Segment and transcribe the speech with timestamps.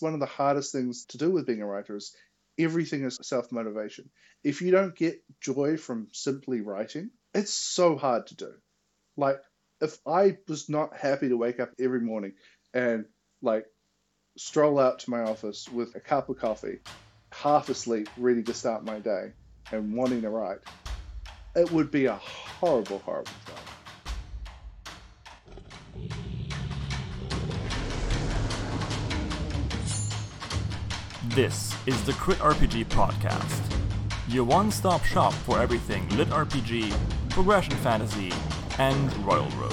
[0.00, 2.14] One of the hardest things to do with being a writer is
[2.58, 4.10] everything is self motivation.
[4.44, 8.52] If you don't get joy from simply writing, it's so hard to do.
[9.16, 9.40] Like,
[9.80, 12.34] if I was not happy to wake up every morning
[12.74, 13.06] and
[13.42, 13.66] like
[14.36, 16.78] stroll out to my office with a cup of coffee,
[17.32, 19.32] half asleep, ready to start my day,
[19.72, 20.58] and wanting to write,
[21.54, 23.67] it would be a horrible, horrible thing.
[31.38, 33.62] This is the Crit RPG Podcast,
[34.26, 36.92] your one stop shop for everything Lit RPG,
[37.30, 38.32] progression fantasy,
[38.76, 39.72] and Royal Road.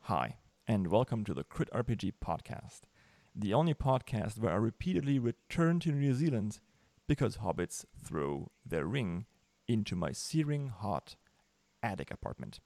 [0.00, 2.80] Hi, and welcome to the Crit RPG Podcast,
[3.36, 6.58] the only podcast where I repeatedly return to New Zealand
[7.06, 9.26] because hobbits throw their ring
[9.68, 11.14] into my searing hot
[11.84, 12.58] attic apartment.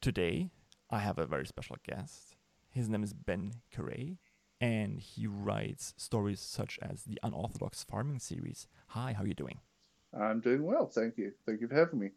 [0.00, 0.50] Today,
[0.88, 2.36] I have a very special guest.
[2.70, 4.18] His name is Ben Kerei,
[4.64, 8.66] and he writes stories such as the Unorthodox Farming series.
[8.88, 9.60] Hi, how are you doing?
[10.18, 11.32] I'm doing well, thank you.
[11.44, 12.08] Thank you for having me.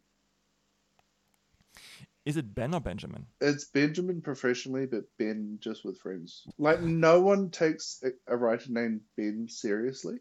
[2.24, 3.26] Is it Ben or Benjamin?
[3.42, 6.46] It's Benjamin professionally, but Ben just with friends.
[6.56, 10.16] Like, no one takes a- writer named Ben seriously.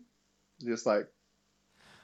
[0.61, 1.07] Just like,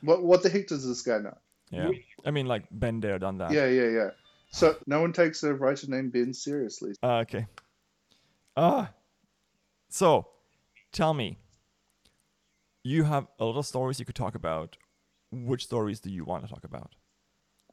[0.03, 1.37] what what the heck does this guy know?
[1.69, 1.91] Yeah.
[2.25, 3.51] I mean, like, Ben there, done that.
[3.51, 4.09] Yeah, yeah, yeah.
[4.51, 6.93] So no one takes a writer named Ben seriously.
[7.03, 7.45] Uh, okay.
[8.55, 8.89] Ah.
[9.93, 10.27] So,
[10.91, 11.37] tell me.
[12.83, 14.75] You have a lot of stories you could talk about.
[15.31, 16.95] Which stories do you want to talk about?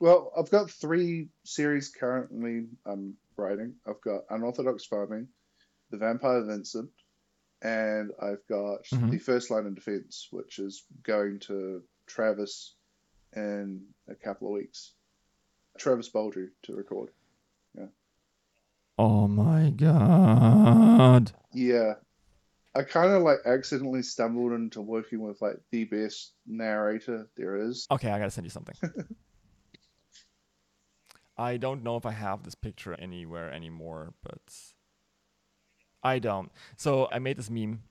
[0.00, 3.72] Well, I've got three series currently I'm writing.
[3.86, 5.28] I've got Unorthodox Farming,
[5.90, 6.90] The Vampire Vincent,
[7.62, 9.12] and I've got Mhm.
[9.12, 12.74] The First Line of Defense, which is going to Travis
[13.34, 14.92] in a couple of weeks.
[15.78, 17.12] Travis Baldree to record.
[17.74, 17.88] Yeah.
[18.98, 21.32] Oh my god.
[21.54, 21.94] Yeah.
[22.74, 27.86] I kind of like accidentally stumbled into working with like the best narrator there is.
[27.90, 28.76] Okay, I gotta send you something.
[31.36, 34.40] I don't know if I have this picture anywhere anymore, but
[36.02, 36.52] I don't.
[36.76, 37.82] So I made this meme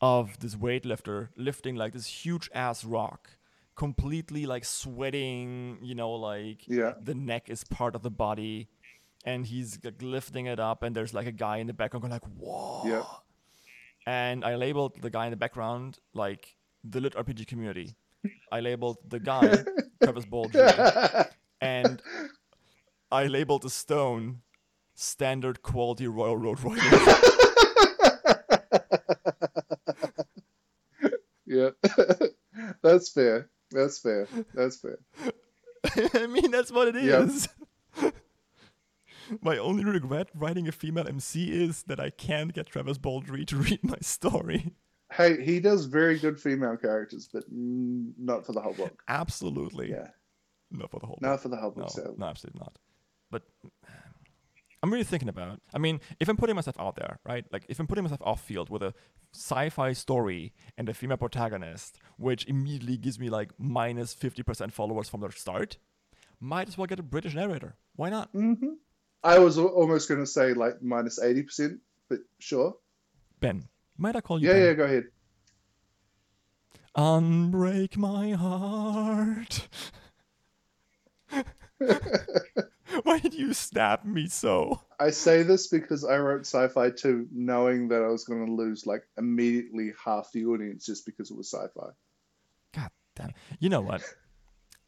[0.00, 3.30] of this weightlifter lifting like this huge ass rock,
[3.76, 6.94] completely like sweating, you know, like Yeah.
[7.00, 8.68] the neck is part of the body,
[9.24, 12.12] and he's like lifting it up, and there's like a guy in the background going
[12.12, 13.04] like, "Whoa!" Yeah.
[14.06, 17.96] And I labeled the guy in the background like the lit RPG community.
[18.52, 19.40] I labeled the guy
[20.02, 21.28] Travis Baldree,
[21.60, 22.02] and
[23.10, 24.42] I labeled the stone
[24.94, 26.82] standard quality Royal Road writing.
[31.46, 31.70] yeah.
[32.82, 33.50] That's fair.
[33.70, 34.28] That's fair.
[34.54, 34.98] That's fair.
[36.14, 37.34] I mean, that's what it is.
[37.34, 37.48] Is.
[39.40, 43.56] My only regret writing a female MC is that I can't get Travis Baldree to
[43.56, 44.72] read my story.
[45.12, 49.02] Hey, he does very good female characters, but not for the whole book.
[49.08, 49.90] Absolutely.
[49.90, 50.08] Yeah,
[50.70, 51.40] Not for the whole not book.
[51.42, 51.84] for the whole book.
[51.96, 52.14] No, so.
[52.18, 52.78] no, absolutely not.
[53.30, 53.42] But
[54.82, 55.60] I'm really thinking about.
[55.74, 57.44] I mean, if I'm putting myself out there, right?
[57.52, 58.94] Like, if I'm putting myself off field with a
[59.34, 65.20] sci-fi story and a female protagonist, which immediately gives me like minus 50% followers from
[65.20, 65.78] the start,
[66.40, 67.76] might as well get a British narrator.
[67.94, 68.28] Why not?
[68.30, 68.52] hmm
[69.24, 72.76] I was almost going to say like minus eighty percent, but sure.
[73.40, 73.68] Ben,
[73.98, 74.62] might I call you Yeah, Ben?
[74.64, 74.72] yeah.
[74.74, 75.04] Go ahead.
[76.96, 79.68] Unbreak my heart.
[83.02, 84.80] Why did you stab me so?
[84.98, 88.86] I say this because I wrote sci-fi too, knowing that I was going to lose
[88.86, 91.88] like immediately half the audience just because it was sci-fi.
[92.72, 93.32] God damn.
[93.58, 94.02] You know what?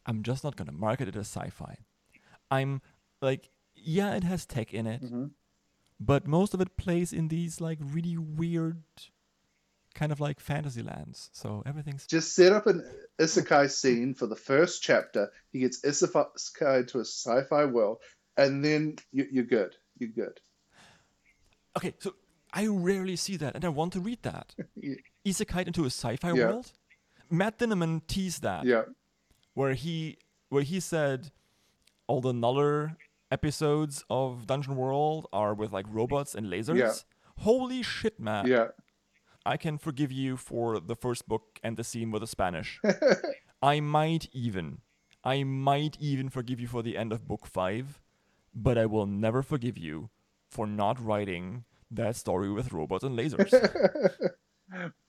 [0.05, 1.75] I'm just not gonna market it as sci-fi.
[2.49, 2.81] I'm
[3.21, 3.49] like,
[3.83, 5.31] yeah, it has tech in it, Mhm.
[5.99, 8.83] but most of it plays in these like really weird,
[9.95, 11.29] kind of like fantasy lands.
[11.33, 12.83] So everything's Just set up an
[13.19, 15.31] isekai scene for the first chapter.
[15.51, 17.97] He gets isekai to a sci-fi world,
[18.37, 19.75] and then you, you're good.
[19.97, 20.39] You're good.
[21.77, 21.93] okay.
[21.99, 22.15] So
[22.53, 24.55] I rarely see that, and I want to read that.
[24.75, 24.95] Yeah.
[25.25, 26.45] Isekai into a sci-fi Yeah.
[26.47, 26.71] world.
[27.29, 28.65] Matt Dinniman teased that.
[28.65, 28.83] Yeah.
[29.53, 30.17] where he
[30.49, 31.31] where he said
[32.07, 32.95] all the Nuller
[33.31, 36.77] episodes of Dungeon World are with like robots and lasers.
[36.77, 36.93] Yeah.
[37.43, 38.47] Holy shit, man!
[38.47, 38.67] Yeah.
[39.45, 42.79] I can forgive you for the first book and the scene with the Spanish.
[43.61, 44.79] I might even,
[45.23, 48.01] I might even forgive you for the end of book five,
[48.53, 50.09] but I will never forgive you
[50.49, 53.51] for not writing that story with robots and lasers.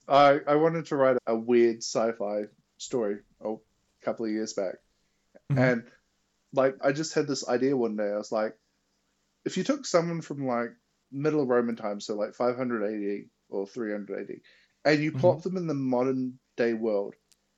[0.07, 2.43] I I wanted to write a weird sci-fi
[2.77, 3.55] story a
[4.03, 4.75] couple of years back,
[5.51, 5.57] Mhm.
[5.71, 5.83] and
[6.53, 8.09] like I just had this idea one day.
[8.11, 8.55] I was like,
[9.45, 10.71] if you took someone from like
[11.11, 14.35] middle Roman times, so like 500 AD, or 300 AD,
[14.85, 17.15] and you plop them in the modern day world,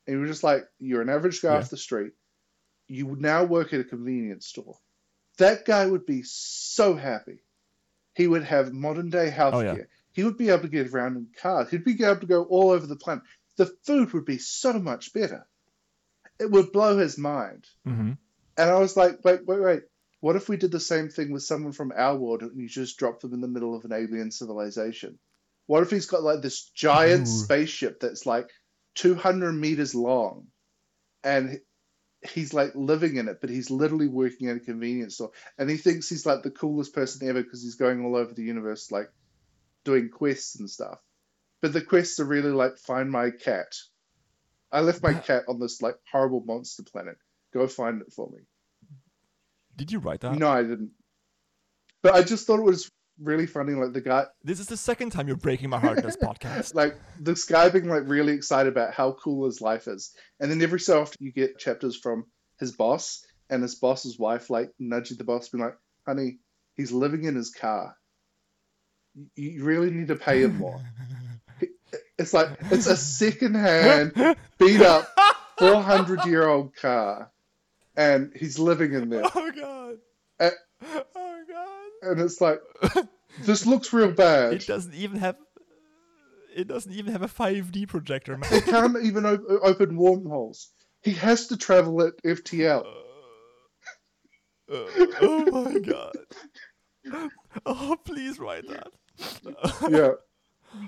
[0.07, 1.59] and you're just like, you're an average guy Yeah.
[1.59, 2.13] off the street.
[2.87, 4.77] You would now work at a convenience store.
[5.37, 7.43] That guy would be so happy.
[8.15, 9.77] He would have modern day healthcare.
[9.77, 9.83] yeah.
[10.11, 11.71] He would be able to get around in cars.
[11.71, 13.23] He'd be able to go all over the planet.
[13.57, 15.47] The food would be so much better.
[16.39, 17.65] It would blow his mind.
[17.87, 18.11] Mm-hmm.
[18.57, 19.81] And I was like, wait, wait, wait.
[20.19, 22.97] What if we did the same thing with someone from our world and you just
[22.97, 25.19] drop them in the middle of an alien civilization?
[25.65, 27.31] What if he's got like this giant Ooh.
[27.31, 28.49] spaceship that's like
[28.95, 30.47] 200 meters long
[31.23, 31.59] and
[32.33, 35.77] he's like living in it, but he's literally working at a convenience store and he
[35.77, 39.09] thinks he's like the coolest person ever because he's going all over the universe, like
[39.83, 40.99] doing quests and stuff.
[41.61, 43.73] But the quests are really like, find my cat.
[44.71, 47.17] I left my cat on this like horrible monster planet.
[47.53, 48.39] Go find it for me.
[49.75, 50.37] Did you write that?
[50.37, 50.91] No, I didn't.
[52.01, 52.89] But I just thought it was
[53.19, 53.73] really funny.
[53.73, 56.75] Like the guy, This is the second time you're breaking my heart in this podcast.
[56.75, 60.61] like this guy being like really excited about how cool his life is, and then
[60.61, 62.25] every so often you get chapters from
[62.59, 66.39] his boss and his boss's wife, like nudging the boss, being like, "Honey,
[66.75, 67.95] he's living in his car.
[69.35, 70.81] You, really need to pay him more."
[72.17, 74.13] It's like it's a second-hand,
[74.59, 75.07] beat up,
[75.57, 77.31] four hundred year old car,
[77.95, 79.23] and he's living in there.
[79.35, 79.95] oh god.
[80.39, 80.49] Uh,
[81.15, 82.09] oh god.
[82.11, 82.59] and it's like
[83.41, 84.53] this looks real bad.
[84.53, 85.35] It doesn't even have.
[86.55, 88.53] It doesn't even have a 5D projector, man.
[88.53, 90.69] It can't even op- open wormholes.
[91.01, 92.85] He has to travel at FTL.
[94.71, 94.85] Uh,
[95.21, 96.15] oh my god.
[97.65, 98.87] Oh, please write that.
[99.91, 100.11] Yeah,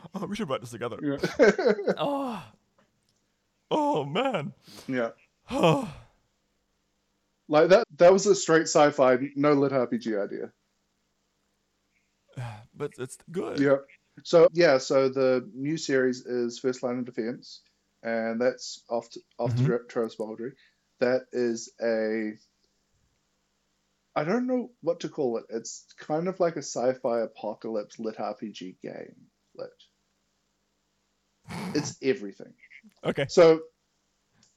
[0.16, 0.98] Oh, we should write this together.
[1.04, 2.44] yeah, Oh.
[3.70, 4.54] Oh man.
[4.88, 5.10] yeah.
[7.48, 7.86] Like that.
[7.98, 10.52] That was a straight sci-fi, no lit RPG idea.
[12.78, 13.60] But it's good.
[13.60, 13.78] Yeah.
[14.24, 17.62] So yeah, so the new series is First Line of Defense,
[18.04, 19.66] and that's off to, off Mhm.
[19.68, 20.54] to Travis Baldree.
[21.00, 22.38] That is a
[24.18, 25.46] I don't know what to call it.
[25.50, 29.16] It's kind of like a sci-fi apocalypse lit RPG game.
[29.56, 29.70] Lit.
[31.76, 32.54] It's everything.
[33.04, 33.26] Okay.
[33.28, 33.62] So,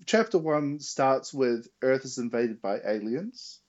[0.07, 3.61] chapter one starts with Earth is invaded by aliens,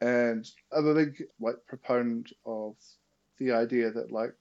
[0.00, 2.76] and I'm a big like proponent of
[3.38, 4.34] the idea that like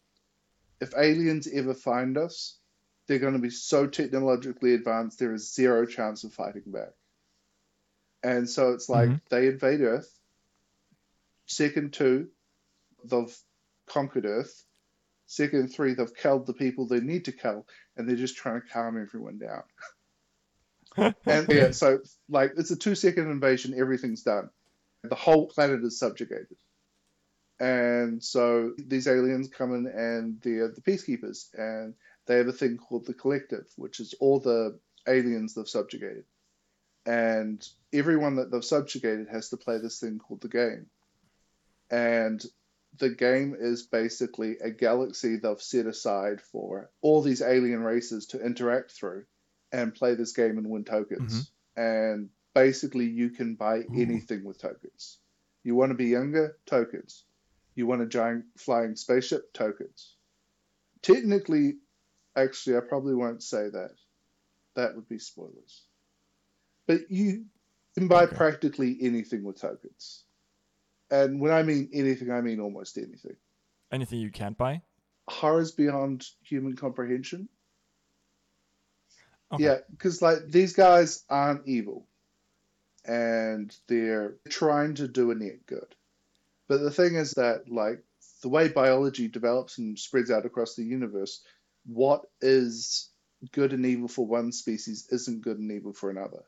[0.80, 2.60] if aliens ever find us,
[3.08, 6.94] they're going to be so technologically advanced there is zero chance of fighting back.
[8.24, 9.22] And so it's like Mhm.
[9.30, 10.20] they invade Earth.
[11.46, 12.30] Second two,
[13.06, 13.36] they've
[13.88, 14.66] conquered Earth.
[15.26, 18.68] Second three, they've killed the people they need to kill, and they're just trying to
[18.68, 19.64] calm everyone down.
[20.98, 22.00] And yeah, so
[22.30, 24.50] like it's a two second invasion, everything's done.
[25.04, 26.58] The whole planet is subjugated.
[27.60, 31.94] And so these aliens come in and they're the peacekeepers, and
[32.26, 36.26] they have a thing called the collective, which is all the aliens they've subjugated.
[37.06, 40.88] And everyone that they've subjugated has to play this thing called the game.
[41.90, 42.44] And
[43.00, 48.44] the game is basically a galaxy they've set aside for all these alien races to
[48.44, 49.26] interact through
[49.78, 51.52] and play this game and win tokens.
[51.78, 51.82] Mm-hmm.
[51.82, 53.94] And basically, you can buy Ooh.
[53.96, 55.20] anything with tokens.
[55.64, 56.58] You want to be younger?
[56.66, 57.24] Tokens.
[57.76, 59.54] You want a giant flying spaceship?
[59.54, 60.16] Tokens.
[61.04, 61.76] Technically,
[62.36, 63.92] actually, I probably won't say that.
[64.76, 65.84] That would be spoilers.
[66.88, 67.46] But you
[67.96, 68.36] can buy Okay.
[68.36, 70.24] practically anything with tokens.
[71.12, 73.36] And when I mean anything, I mean almost anything.
[73.92, 74.82] Anything you can't buy?
[75.28, 77.48] Horrors beyond human comprehension.
[79.54, 79.64] Okay.
[79.64, 82.06] Yeah, because like these guys aren't evil,
[83.06, 85.96] and they're trying to do a net good.
[86.68, 88.04] But the thing is that like
[88.42, 91.42] the way biology develops and spreads out across the universe,
[91.86, 93.10] what is
[93.52, 96.44] good and evil for one species isn't good and evil for another.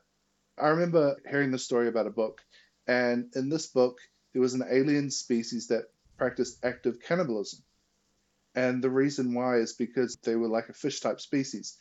[0.58, 2.42] I remember hearing the story about a book,
[2.86, 3.98] and in this book
[4.32, 5.84] there was an alien species that
[6.18, 7.60] practiced active cannibalism.
[8.54, 11.78] And the reason why is because they were like a fish type species.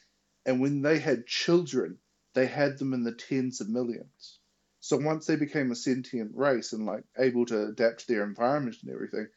[0.50, 2.00] And when they had children,
[2.34, 4.40] they had them in the tens of millions.
[4.80, 8.78] So once they became a sentient race and like able to adapt to their environment
[8.82, 9.28] and everything,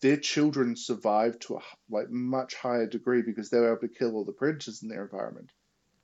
[0.00, 4.14] their children survived to a like much higher degree because they were able to kill
[4.14, 5.52] all the predators in their environment.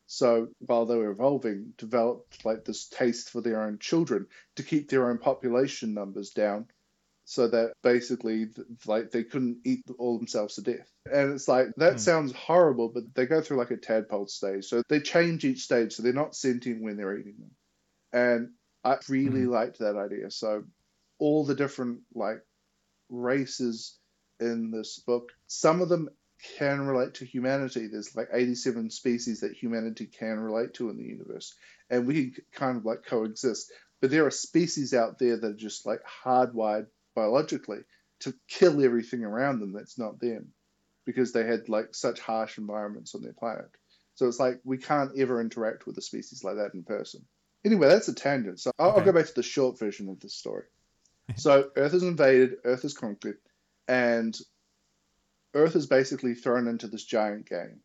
[0.07, 4.27] So while they were evolving, developed like this taste for their own children
[4.57, 6.69] to keep their own population numbers down,
[7.29, 8.47] so that basically
[8.87, 10.89] like they couldn't eat all themselves to death.
[11.13, 11.99] And it's like that Hmm.
[11.99, 15.93] sounds horrible, but they go through like a tadpole stage, so they change each stage,
[15.93, 17.51] so they're not sentient when they're eating them.
[18.13, 18.51] And
[18.85, 19.51] I really Hmm.
[19.51, 20.31] liked that idea.
[20.31, 20.65] So
[21.19, 22.43] all the different like
[23.09, 23.99] races
[24.41, 26.09] in this book, some of them
[26.59, 27.89] can relate to humanity.
[27.89, 31.55] There's like 87 species that humanity can relate to in the universe,
[31.91, 33.73] and we can kind of like coexist.
[34.01, 37.81] But there are species out there that are just like hardwired biologically
[38.21, 40.53] to kill everything around them that's not them
[41.05, 43.71] because they had like such harsh environments on their planet.
[44.15, 47.25] So it's like we can't ever interact with a species like that in person.
[47.65, 48.61] Anyway, that's a tangent.
[48.61, 49.01] So I'll, Okay.
[49.01, 50.65] I'll go back to the short version of this story.
[51.37, 53.39] so Earth is invaded, Earth is conquered,
[53.89, 54.39] and
[55.55, 57.81] Earth is basically thrown into this giant game.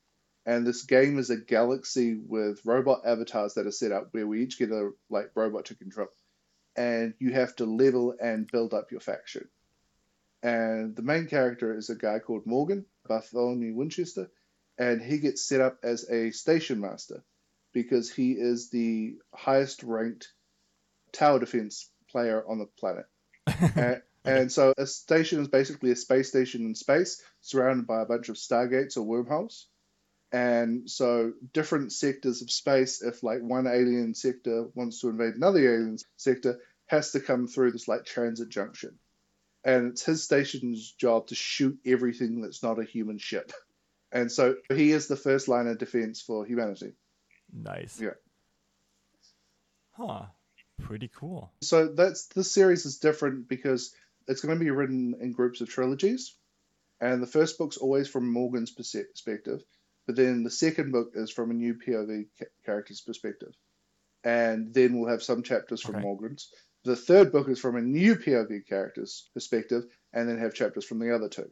[0.46, 4.42] And this game is a galaxy with robot avatars that are set up where we
[4.42, 6.08] each get a like robot to control.
[6.76, 9.48] And you have to level and build up your faction.
[10.44, 14.30] And the main character is a guy called Morgan, Bartholomew Winchester,
[14.78, 17.24] and he gets set up as a station master
[17.74, 20.32] because he is the highest ranked
[21.12, 23.06] tower defense player on the planet.
[23.76, 28.06] and, and so a station is basically a space station in space surrounded by a
[28.06, 29.68] bunch of stargates or wormholes.
[30.32, 35.60] And so different sectors of space, if like one alien sector wants to invade another
[35.60, 38.98] alien sector, has to come through this like transit junction.
[39.64, 43.52] And it's his station's job to shoot everything that's not a human ship.
[44.12, 46.94] And so he is the first line of defense for humanity.
[47.54, 48.00] Nice.
[48.00, 48.12] Yeah.
[49.92, 50.24] Huh.
[50.82, 51.52] Pretty cool.
[51.62, 53.94] So that's this series is different because
[54.28, 56.36] it's going to be written in groups of trilogies,
[57.00, 59.64] and the first book's always from Morgan's perspective,
[60.12, 63.54] but then the second book is from a new POV ca- character's perspective,
[64.26, 66.04] and then we'll have some chapters from Okay.
[66.04, 66.52] Morgan's.
[66.84, 71.00] The third book is from a new POV character's perspective, and then have chapters from
[71.00, 71.50] the other two.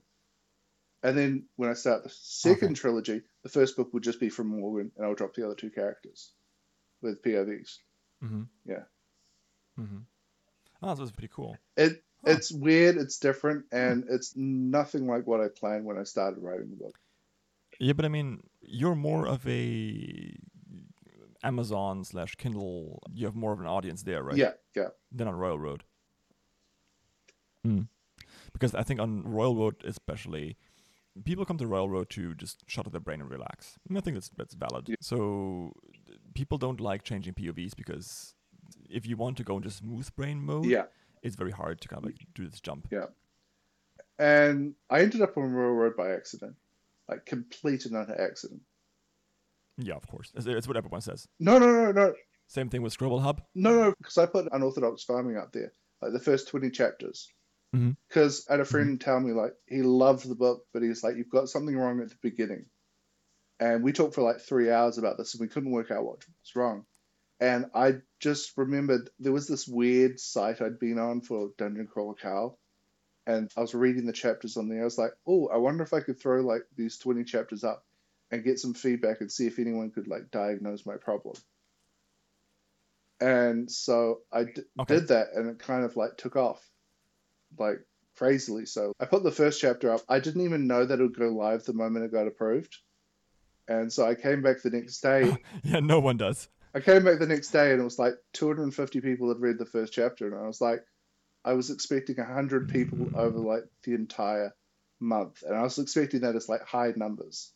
[1.04, 2.82] And then when I start the second Okay.
[2.82, 5.70] trilogy, the first book will just be from Morgan, and I'll drop the other two
[5.70, 6.34] characters
[7.02, 7.78] with POVs.
[8.22, 8.44] Mm-hmm.
[8.66, 8.84] Yeah.
[9.80, 10.00] Mm-hmm.
[10.84, 11.58] Oh, so it's pretty cool.
[11.78, 12.32] It Huh.
[12.32, 16.70] it's weird, it's different, and it's nothing like what I planned when I started writing
[16.72, 17.00] the book.
[17.80, 20.34] Yeah, but I mean, you're more of a
[21.44, 23.02] Amazon slash Kindle.
[23.14, 24.38] You have more of an audience there, right?
[24.38, 25.84] Yeah, yeah, Than on Royal Road.
[27.66, 27.88] Mm.
[28.54, 30.58] Because I think on Royal Road, especially,
[31.24, 33.78] people come to Royal Road to just shut off their brain and relax.
[33.88, 34.90] And I think that's that's valid.
[34.90, 34.96] Yeah.
[35.02, 35.74] So
[36.34, 38.36] people don't like changing POVs because
[38.90, 40.86] if you want to go into smooth brain mode, yeah.
[41.24, 42.88] it's very hard to kind of like do this jump.
[42.92, 43.08] Yeah.
[44.18, 46.56] And I ended up on Royal Road by accident,
[47.10, 48.62] like complete and utter accident.
[49.78, 50.32] Yeah, of course.
[50.36, 51.28] It's, what everyone says.
[51.40, 52.14] No, no, no, no,
[52.48, 53.42] Same thing with Scribble Hub.
[53.56, 57.30] no, no, because I put unorthodox farming up there, like the first twenty chapters.
[57.76, 57.96] Mhm.
[58.08, 61.16] Because I had a friend tell me like he loved the book, but he's like,
[61.18, 62.66] "You've got something wrong at the beginning,"
[63.60, 66.26] and we talked for like three hours about this, and we couldn't work out what
[66.28, 66.86] was wrong.
[67.40, 72.16] And I just remembered there was this weird site I'd been on for Dungeon Crawler
[72.16, 72.60] Carl,
[73.30, 74.82] and I was reading the chapters on there.
[74.82, 77.86] I was like, "Oh, I wonder if I could throw like these twenty chapters up
[78.32, 81.36] and get some feedback and see if anyone could like diagnose my problem."
[83.22, 84.96] And so I d- Okay.
[84.96, 86.68] did that, and it kind of like took off,
[87.58, 87.86] like
[88.18, 88.66] crazily.
[88.66, 90.02] So I put the first chapter up.
[90.10, 92.78] I didn't even know that it would go live the moment it got approved.
[93.68, 95.32] And so I came back the next day.
[95.64, 96.50] yeah, no one does.
[96.74, 99.66] I came back the next day and it was like 250 people had read the
[99.68, 100.84] first chapter, and I was like,
[101.50, 104.54] I was expecting 100 people over like the entire
[105.00, 107.52] month, and I was expecting that as like high numbers.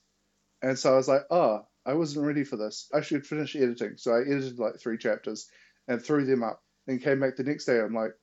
[0.64, 2.90] And so I was like, oh, I wasn't ready for this.
[2.92, 3.98] I should finish editing.
[3.98, 5.48] So I edited like three chapters
[5.88, 7.80] and threw them up, and came back the next day.
[7.80, 8.14] I'm like,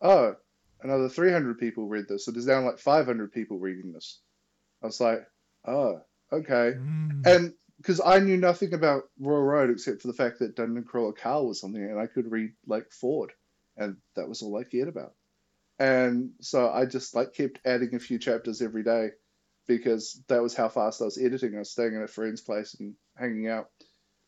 [0.00, 0.36] oh,
[0.80, 2.24] another 300 people read this.
[2.24, 4.20] So there's now like 500 people reading this.
[4.82, 5.20] I was like,
[5.66, 6.00] oh,
[6.32, 6.78] okay.
[6.78, 7.26] Mm.
[7.26, 11.12] And because I knew nothing about Royal Road except for the fact that Dungeon Crawler
[11.12, 13.32] Carl was on there and I could read like Ford,
[13.80, 15.14] and that was all I cared about.
[15.80, 19.10] And so I just like kept adding a few chapters every day
[19.66, 21.56] because that was how fast I was editing.
[21.56, 23.66] I was staying at a friend's place and hanging out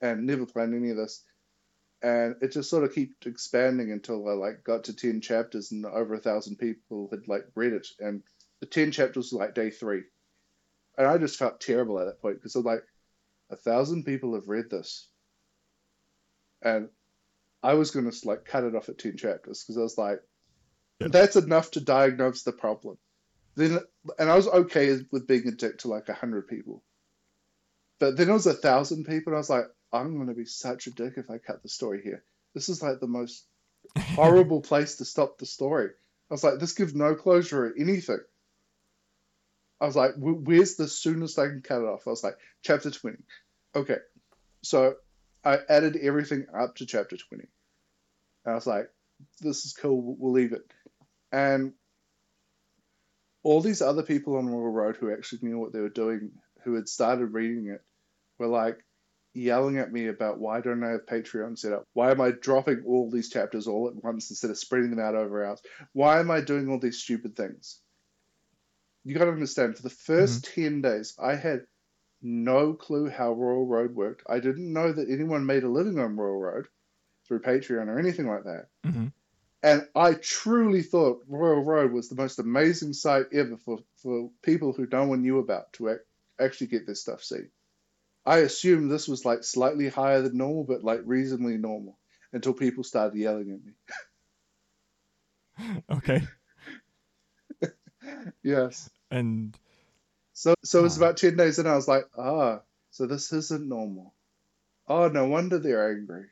[0.00, 1.22] and never planned any of this.
[2.02, 5.86] And it just sort of kept expanding until I like got to ten chapters and
[5.86, 7.86] over a thousand people had like read it.
[8.00, 8.22] And
[8.60, 10.02] the ten chapters was like day three.
[10.98, 12.82] And I just felt terrible at that point because I'm like,
[13.50, 15.08] a thousand people have read this,
[16.62, 16.88] and
[17.62, 20.20] I was going to like cut it off at ten chapters because I was like,
[21.00, 21.08] Yeah.
[21.08, 22.98] that's enough to diagnose the problem.
[23.54, 23.78] Then,
[24.18, 26.82] and I was okay with being a dick to like a hundred people,
[27.98, 30.46] but then it was a thousand people, and I was like, I'm going to be
[30.46, 32.24] such a dick if I cut the story here.
[32.54, 33.44] This is like the most
[33.98, 35.90] horrible place to stop the story.
[36.30, 38.20] I was like, this gives no closure or anything.
[39.80, 42.06] I was like, where's the soonest I can cut it off?
[42.06, 43.18] I was like, chapter 20.
[43.74, 43.98] Okay.
[44.62, 44.94] So
[45.44, 47.44] I added everything up to chapter 20.
[48.44, 48.88] And I was like,
[49.40, 50.16] this is cool.
[50.18, 50.72] We'll- leave it.
[51.30, 51.72] And
[53.42, 56.32] all these other people on Royal Road who actually knew what they were doing,
[56.64, 57.82] who had started reading it,
[58.38, 58.84] were like
[59.34, 61.86] yelling at me about why don't I have Patreon set up?
[61.94, 65.14] Why am I dropping all these chapters all at once instead of spreading them out
[65.14, 65.62] over hours?
[65.92, 67.80] Why am I doing all these stupid things?
[69.04, 70.62] You got to understand, for the 1st mm-hmm.
[70.62, 71.66] 10 days, I had
[72.22, 74.22] no clue how Royal Road worked.
[74.28, 76.68] I didn't know that anyone made a living on Royal Road
[77.26, 78.68] through Patreon or anything like that.
[78.84, 79.06] hmm
[79.62, 84.72] And I truly thought Royal Road was the most amazing site ever for, for people
[84.72, 86.00] who no one knew about to ac-
[86.40, 87.50] actually get this stuff seen.
[88.26, 91.98] I assumed this was like slightly higher than normal, but like reasonably normal
[92.32, 93.72] until people started yelling at me.
[95.90, 96.22] Okay.
[98.42, 98.90] Yes.
[99.10, 99.56] And
[100.32, 102.60] So so it was about 10 days and I was like, ah,
[102.90, 104.14] so this isn't normal.
[104.88, 106.26] Oh, no wonder they're angry.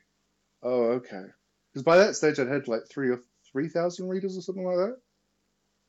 [0.63, 1.25] Oh, okay.
[1.71, 4.97] Because by that stage I'd had like three or 3,000 readers or something like that.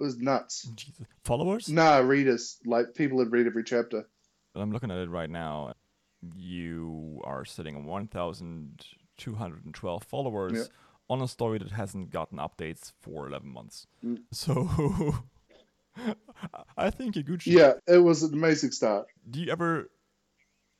[0.01, 0.69] It was nuts.
[0.75, 1.07] Jesus.
[1.25, 1.69] followers?
[1.69, 2.59] Nah, readers.
[2.65, 4.07] Like people had read every chapter.
[4.55, 5.75] I'm looking at it right now.
[6.37, 10.65] You are sitting on 1,212 followers Yeah.
[11.09, 13.87] on a story that hasn't gotten updates for 11 months.
[14.05, 14.23] Mm.
[14.33, 14.69] So
[16.77, 17.47] I think good.
[17.47, 19.07] Yeah, it was an amazing start.
[19.31, 19.91] Do you ever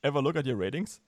[0.03, 1.01] ever look at your ratings?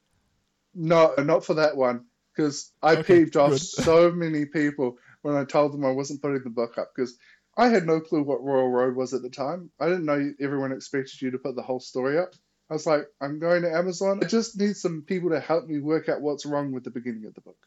[0.75, 2.07] No, not for that one.
[2.37, 6.43] Because I Okay, peeved off so many people when I told them I wasn't putting
[6.43, 6.91] the book up.
[6.95, 7.17] Because
[7.57, 9.71] I had no clue what Royal Road was at the time.
[9.79, 12.35] I didn't know everyone expected you to put the whole story up.
[12.71, 14.21] I was like, I'm going to Amazon.
[14.23, 17.27] I just need some people to help me work out what's wrong with the beginning
[17.27, 17.59] of the book.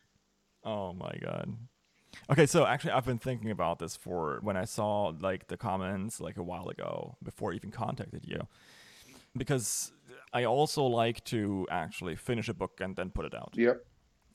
[0.63, 1.55] Oh my god.
[2.29, 6.19] Okay, so actually I've been thinking about this for when I saw like the comments
[6.19, 8.47] like a while ago before I even contacted you.
[9.35, 9.91] Because
[10.33, 13.53] I also like to actually finish a book and then put it out.
[13.55, 13.85] Yep.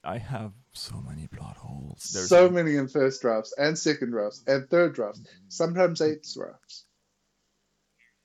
[0.05, 2.11] I have so many plot holes.
[2.13, 6.85] There's so many in first drafts and second drafts and third drafts, sometimes eighth drafts.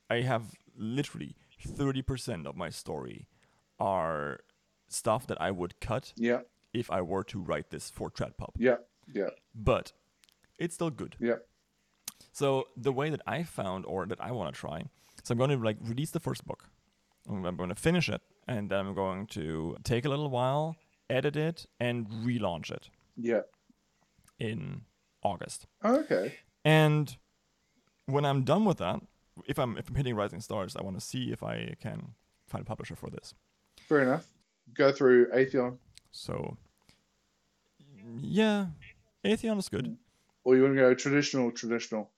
[0.09, 0.43] I have
[0.75, 1.35] literally
[1.67, 3.27] 30% of my story
[3.79, 4.39] are
[4.87, 6.41] stuff that I would cut Yeah,
[6.73, 8.53] if I were to write this for tradpub.
[8.57, 8.77] yeah,
[9.13, 9.93] yeah, But
[10.57, 11.15] it's still good.
[11.19, 11.35] yeah.
[12.31, 14.89] So the way that I found or that I want to try,
[15.23, 16.65] so I'm going to like release the first book.
[17.27, 20.75] I'm going to finish it and then I'm going to take a little while,
[21.09, 23.41] edit it and relaunch it Yeah.
[24.39, 24.81] in
[25.23, 25.67] August.
[25.83, 26.35] Oh, okay.
[26.63, 27.17] And
[28.05, 29.01] when I'm done with that,
[29.47, 32.13] if I'm if I'm hitting Rising Stars, I want to see if I can
[32.47, 33.33] find a publisher for this.
[33.87, 34.27] Fair enough.
[34.73, 35.77] Go through Aethon,
[36.11, 36.57] So
[38.21, 38.67] yeah,
[39.27, 39.97] Aethon is good.
[40.43, 42.09] or you want to go traditional, traditional.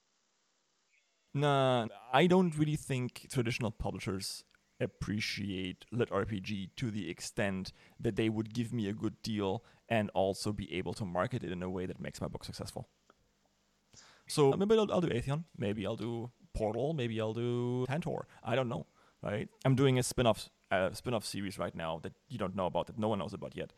[1.33, 4.43] Nah, I don't really think traditional publishers
[4.79, 10.09] appreciate lit RPG to the extent that they would give me a good deal and
[10.13, 12.87] also be able to market it in a way that makes my book successful.
[14.27, 18.27] So maybe I'll, I'll do Aethon, maybe I'll do Portal, maybe I'll do Tantor.
[18.43, 18.85] I don't know,
[19.23, 19.49] right?
[19.65, 22.99] I'm doing a spin-off uh, spin-off series right now that you don't know about, that
[22.99, 23.73] no one knows about yet.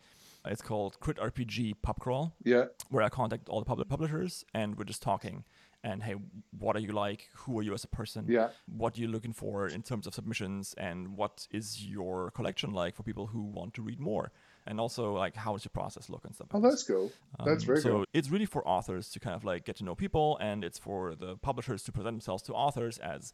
[0.46, 4.78] It's called Crit RPG Pub Crawl Yeah, where I contact all the pub- publishers and
[4.78, 5.44] we're just talking.
[5.84, 6.14] And hey,
[6.60, 7.30] what are you like?
[7.38, 8.26] Who are you as a person?
[8.30, 10.76] yeah, What are you looking for in terms of submissions?
[10.78, 14.32] And what is your collection like for people who want to read more?
[14.68, 16.50] And also, like, how does your process look and stuff?
[16.54, 17.08] Oh, that's cool.
[17.08, 17.46] this.
[17.46, 18.06] That's very so cool.
[18.14, 21.16] it's really for authors to kind of like get to know people, and it's for
[21.16, 23.34] the publishers to present themselves to authors as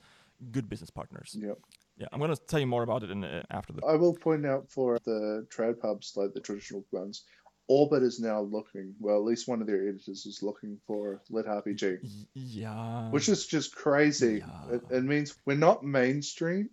[0.52, 1.36] good business partners.
[1.40, 1.58] Yep.
[1.98, 3.84] Yeah, I'm gonna tell you more about it in uh, after the.
[3.86, 7.24] I will point out for the trad pubs, like the traditional ones,
[7.68, 11.46] Orbit is now looking, well, at least one of their editors is looking for Lit
[11.48, 12.00] RPG,
[12.34, 13.10] yeah.
[13.10, 14.42] which is just crazy.
[14.46, 14.76] Yeah.
[14.76, 16.70] It, it means we're not mainstream,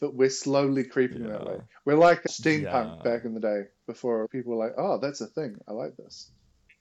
[0.00, 1.58] but we're slowly creeping that way.
[1.84, 3.02] We're like steampunk Yeah.
[3.04, 5.56] back in the day before people were like, oh, that's a thing.
[5.68, 6.30] I like this.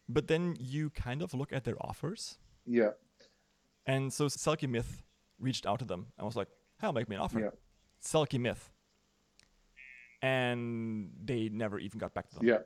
[0.09, 2.91] But then you kind of look at their offers, Yeah,
[3.85, 5.03] and so Selkie Myth
[5.39, 7.49] reached out to them and was like, "Hell, make me an offer." Yeah.
[8.01, 8.71] Selkie Myth,
[10.21, 12.45] and they never even got back to them.
[12.47, 12.59] yeah.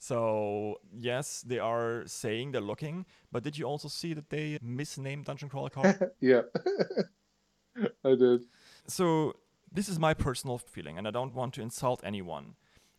[0.00, 5.24] So yes, they are saying they're looking, but did you also see that they misnamed
[5.24, 6.10] Dungeon Crawler Card?
[6.20, 6.42] yeah.
[8.04, 8.42] I did.
[8.86, 9.34] so
[9.70, 12.54] this is my personal feeling, and I don't want to insult anyone,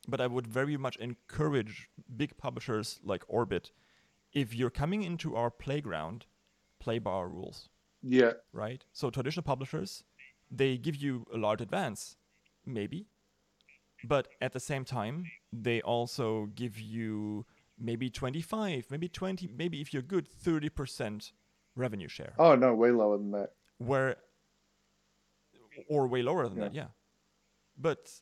[0.08, 3.72] but I would very much encourage big publishers like Orbit,
[4.32, 6.26] if you're coming into our playground,
[6.80, 7.70] play by our rules.
[8.02, 8.84] Yeah, right?
[8.94, 10.04] So traditional publishers,
[10.50, 12.16] they give you a large advance,
[12.66, 13.08] maybe,
[14.04, 17.46] but at the same time, they also give you
[17.78, 21.32] maybe 25, maybe 20, maybe if you're good, 30%
[21.76, 22.34] revenue share.
[22.38, 23.52] Oh, no, way lower than that.
[23.78, 24.16] Where,
[25.88, 26.64] or way lower than Yeah.
[26.64, 26.88] that, yeah.
[27.78, 28.22] But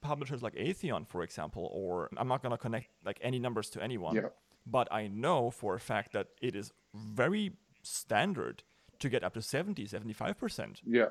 [0.00, 3.82] publishers like Aethon, for example, or I'm not going to connect like any numbers to
[3.82, 4.28] anyone, Yeah.
[4.66, 8.62] but I know for a fact that it is very standard
[9.00, 11.06] to get up to 70, 75% Yeah,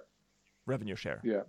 [0.65, 1.41] revenue share yeah,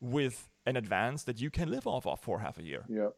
[0.00, 2.84] with an advance that you can live off of for half a year.
[2.88, 3.08] yeah.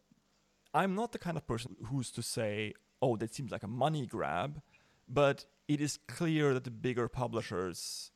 [0.73, 4.05] I'm not the kind of person who's to say, oh, that seems like a money
[4.05, 4.61] grab,
[5.07, 8.11] but it is clear that the bigger publishers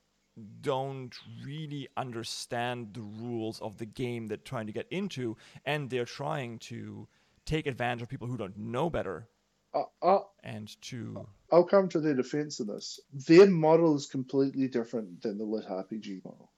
[0.62, 5.36] don't really understand the rules of the game they're trying to get into,
[5.66, 7.08] and they're trying to
[7.46, 9.28] take advantage of people who don't know better
[9.74, 11.28] Uh, uh, and to.
[11.54, 13.00] I'll come to their defense in this.
[13.13, 16.52] Their model is completely different than the Lit RPG model.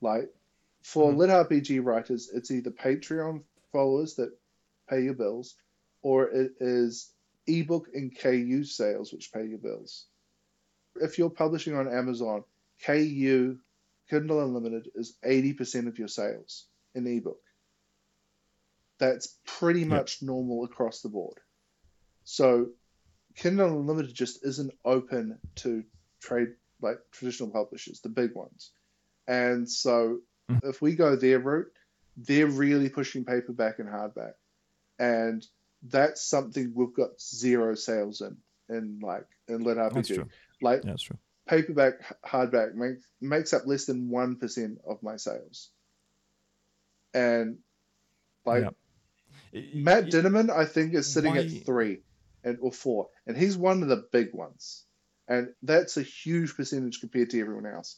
[0.00, 0.32] Like,
[0.82, 1.16] for Mhm.
[1.16, 4.38] Lit RPG writers, it's either Patreon followers that
[4.88, 5.56] pay your bills,
[6.02, 7.12] or it is
[7.48, 10.06] ebook and KU sales which pay your bills.
[10.94, 12.44] If you're publishing on Amazon,
[12.78, 13.58] KU,
[14.08, 17.42] Kindle Unlimited, is 80% of your sales in ebook.
[18.98, 21.40] That's pretty much normal across the board.
[22.22, 22.72] So
[23.40, 25.82] Kindle Unlimited just isn't open to
[26.20, 26.48] trade
[26.82, 28.70] like traditional publishers, the big ones.
[29.26, 30.68] And so Mhm.
[30.68, 31.72] if we go their route,
[32.18, 34.34] they're really pushing paperback and hardback.
[34.98, 35.46] And
[35.82, 38.36] that's something we've got zero sales in
[38.68, 40.28] in like in lit That's true.
[40.60, 41.18] Like Yeah, that's true.
[41.46, 45.70] paperback hardback makes makes up less than one percent of my sales.
[47.14, 47.58] And
[48.44, 49.72] like Yeah.
[49.74, 52.02] Matt Dinniman, I think, is sitting why- at three
[52.44, 54.84] and or four, and he's one of the big ones,
[55.28, 57.96] and that's a huge percentage compared to everyone else.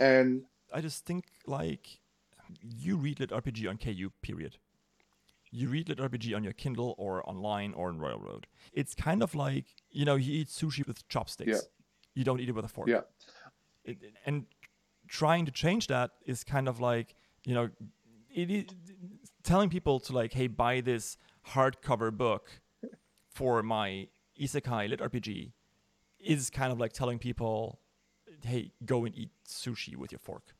[0.00, 2.00] And I just think like
[2.62, 4.56] you read lit RPG on KU, period.
[5.50, 8.46] You read lit RPG on your Kindle or online or in Royal Road.
[8.72, 11.50] It's kind of like you know you eat sushi with chopsticks.
[11.50, 11.58] Yeah.
[12.14, 12.88] You don't eat it with a fork.
[12.88, 13.02] Yeah.
[13.84, 14.46] It- and
[15.08, 17.68] trying to change that is kind of like you know
[18.34, 18.64] it is
[19.42, 21.18] telling people to like hey buy this
[21.50, 22.61] hardcover book
[23.34, 24.08] for my
[24.40, 25.52] isekai lit RPG
[26.18, 27.78] is kind of like telling people
[28.44, 30.54] hey go and eat sushi with your fork.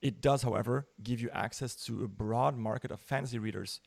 [0.00, 3.80] It does, however, give you access to a broad market of fantasy readers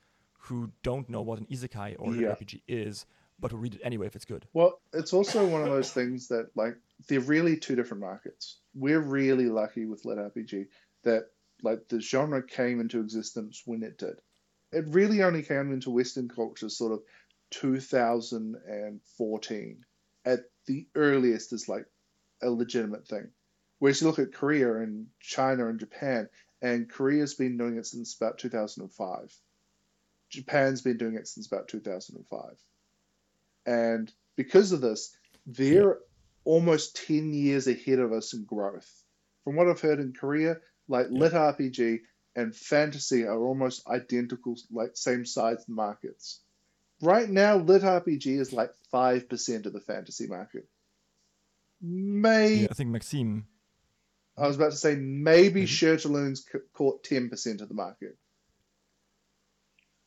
[0.44, 2.36] who don't know what an isekai or an Yeah.
[2.36, 3.06] RPG is,
[3.40, 4.48] but will read it anyway if it's good.
[4.54, 8.60] well, it's also one of those things that like they're really two different markets.
[8.74, 10.68] We're really lucky with lit RPG
[11.04, 11.24] that
[11.64, 14.16] like the genre came into existence when it did.
[14.72, 17.02] It really only came into Western culture sort of
[17.62, 19.86] 2014
[20.26, 21.86] at the earliest is like
[22.42, 23.30] a legitimate thing.
[23.80, 26.30] Whereas you look at Korea and China and Japan,
[26.62, 29.34] and Korea's been doing it since about 2005.
[30.30, 32.58] Japan's been doing it since about 2005.
[33.66, 35.16] And because of this,
[35.46, 36.00] they're
[36.44, 39.04] almost 10 years ahead of us in growth.
[39.44, 41.20] From what I've heard in Korea, like Yeah.
[41.20, 42.02] lit RPG
[42.36, 46.42] and fantasy are almost identical, like same size markets.
[47.02, 50.68] Right now, lit RPG is like 5% of the fantasy market.
[51.82, 53.48] May Yeah, I think Maxime.
[54.38, 55.68] I was about to say maybe Mhm.
[55.68, 56.40] Shirtaloons
[56.74, 58.18] caught 10% of the market.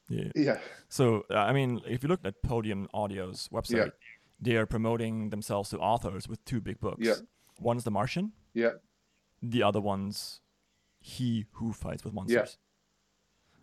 [0.09, 0.31] Yeah.
[0.35, 0.61] Yeah.
[0.88, 3.92] So uh, I mean, if you look at Podium Audio's website,
[4.40, 7.07] they are promoting themselves to authors with two big books.
[7.07, 7.14] Yeah.
[7.61, 8.33] One's The Martian.
[8.55, 8.72] Yeah.
[9.42, 10.40] The other one's
[11.01, 12.57] He Who Fights with Monsters.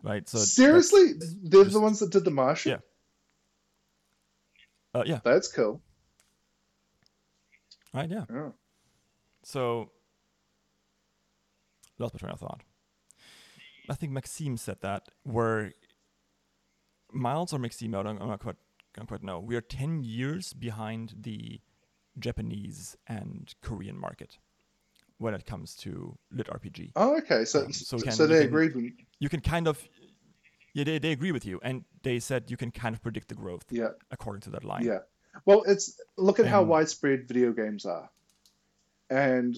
[0.04, 0.10] Yeah.
[0.12, 0.30] Right.
[0.30, 1.14] So Seriously?
[1.42, 2.74] They're just- the ones that did the Martian?
[2.74, 2.80] Yeah.
[4.96, 5.20] Uh, yeah.
[5.26, 5.82] That's cool.
[7.94, 8.10] Right.
[8.10, 8.24] Yeah.
[8.32, 8.54] Oh.
[9.44, 9.92] So,
[12.00, 12.62] lost my train of thought.
[13.90, 15.74] I think Maxime said that where
[17.14, 18.56] Miles or Maxime, I don't, I'm not quite,
[18.96, 19.40] don't quite know.
[19.40, 21.60] We are 10 years behind the
[22.18, 24.38] Japanese and Korean market
[25.18, 26.94] when it comes to lit RPG.
[26.96, 27.46] Oh, okay.
[27.46, 29.88] So, Um, so, so can- so they can- agreed You can kind of,
[30.76, 33.36] yeah, they, they agree with you, and they said you can kind of predict the
[33.36, 33.92] growth Yeah.
[34.12, 34.84] according to that line.
[34.84, 35.00] Yeah.
[35.46, 38.10] Well, it's look at how widespread video games are.
[39.10, 39.58] And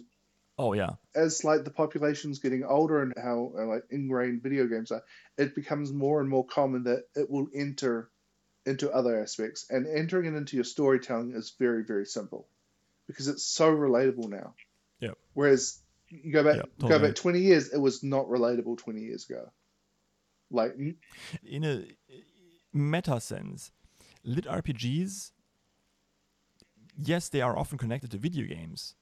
[0.59, 4.91] Oh yeah, as like the population's getting older and how uh, like ingrained video games
[4.91, 5.03] are,
[5.37, 8.09] it becomes more and more common that it will enter
[8.65, 9.65] into other aspects.
[9.69, 12.47] And entering it into your storytelling is very, very simple
[13.07, 14.53] because it's so relatable now.
[14.99, 15.13] Yeah.
[15.33, 19.29] Whereas you go back Yeah, go back twenty years, it was not relatable twenty years
[19.29, 19.51] ago.
[20.49, 20.75] Like
[21.43, 21.83] in a
[22.73, 23.71] meta sense,
[24.23, 25.31] lit RPGs,
[26.97, 28.95] yes, they are often connected to video games,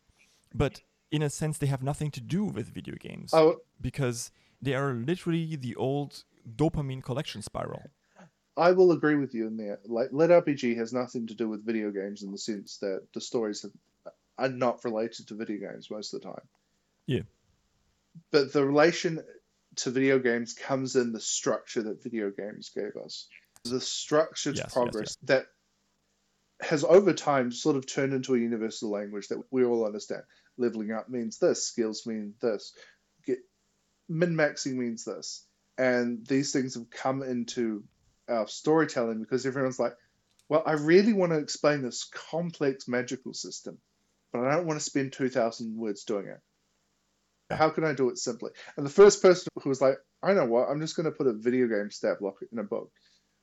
[0.53, 0.81] but
[1.11, 4.31] in a sense, they have nothing to do with video games oh, because
[4.61, 6.23] they are literally the old
[6.55, 7.83] dopamine collection spiral.
[8.57, 9.79] I will agree with you in there.
[9.85, 13.21] Like, Lit RPG has nothing to do with video games in the sense that the
[13.21, 16.47] stories have, are not related to video games most of the time.
[17.05, 17.23] Yeah.
[18.31, 19.21] But the relation
[19.77, 23.27] to video games comes in the structure that video games gave us.
[23.63, 25.45] The structured Yes, yes, progress that
[26.61, 30.23] has over time sort of turned into a universal language that we all understand.
[30.57, 32.73] Leveling up means this, skills mean this,
[34.07, 35.45] min maxing means this.
[35.77, 37.83] And these things have come into
[38.29, 39.95] our storytelling because everyone's like,
[40.47, 43.77] well, I really want to explain this complex magical system,
[44.31, 46.39] but I don't want to spend 2,000 words doing it.
[47.49, 48.51] How can I do it simply?
[48.75, 51.27] And the first person who was like, I know what, I'm just going to put
[51.27, 52.91] a video game stat block in a book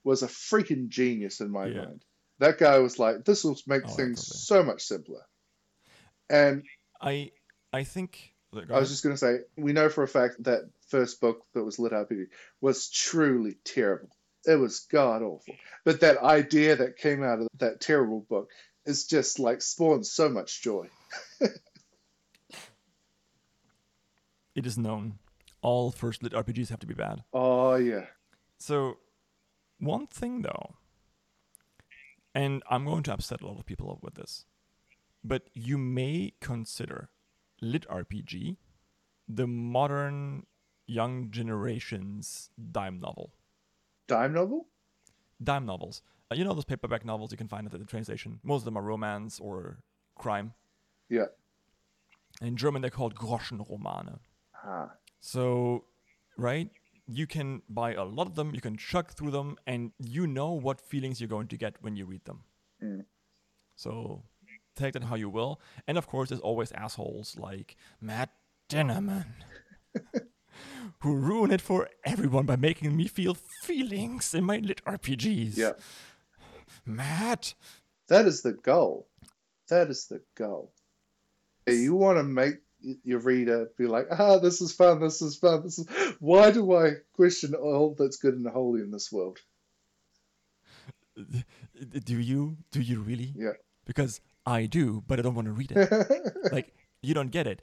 [0.05, 1.85] was a freaking genius in my Yeah.
[1.85, 2.05] mind.
[2.41, 4.39] That guy was like, this will make Oh, things totally.
[4.41, 5.23] so much simpler.
[6.29, 6.65] And
[7.01, 7.31] I
[7.73, 8.35] I think.
[8.71, 11.65] I was just going to say, we know for a fact that first book that
[11.65, 12.27] was lit RPG
[12.61, 14.11] was truly terrible.
[14.45, 15.55] It was god awful.
[15.85, 18.51] But that idea that came out of that terrible book
[18.85, 20.89] is just like spawned so much joy.
[24.55, 25.19] it is known.
[25.61, 27.25] All first lit RPGs have to be bad.
[27.33, 28.07] Oh yeah.
[28.59, 28.99] So,
[29.79, 30.75] one thing though,
[32.35, 34.47] and I'm going to upset a lot of people with this,
[35.23, 37.11] but you may consider
[37.61, 38.57] lit RPG
[39.29, 40.47] the modern
[40.87, 43.33] young generation's dime novel.
[44.09, 44.67] Dime novel?
[45.43, 46.03] Dime novels.
[46.31, 48.41] Uh, you know those paperback novels you can find at the train station?
[48.43, 49.79] Most of them are romance or
[50.17, 50.55] crime.
[51.09, 51.27] Yeah.
[52.41, 54.19] In German, they're called Groschenromane.
[54.65, 54.91] Ah.
[55.21, 55.85] So,
[56.37, 56.71] right,
[57.07, 60.53] you can buy a lot of them, you can chuck through them, and you know
[60.53, 62.41] what feelings you're going to get when you read them.
[62.83, 63.05] Mm.
[63.77, 64.23] So,
[64.77, 65.61] take that how you will.
[65.87, 68.31] And of course, there's always assholes like Matt
[68.69, 69.27] Dinniman,
[71.01, 75.57] who ruin it for everyone by making me feel feelings in my lit RPGs.
[75.57, 75.73] Yeah.
[76.85, 77.55] Matt.
[78.09, 79.09] That is the goal.
[79.69, 80.73] That is the goal.
[81.67, 82.57] You want to make
[83.05, 85.87] your reader be like, ah, this is fun, this is fun, this is.
[86.21, 89.39] Why do I question all that's good and holy in this world?
[92.05, 92.57] Do you?
[92.71, 93.33] Do you really?
[93.37, 93.53] Yeah.
[93.85, 96.33] Because I do, but I don't want to read it.
[96.53, 97.63] like you don't get it.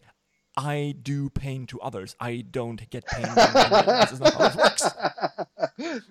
[0.57, 2.15] I do pain to others.
[2.19, 3.23] I don't get pain.
[3.35, 6.01] this is not how it works.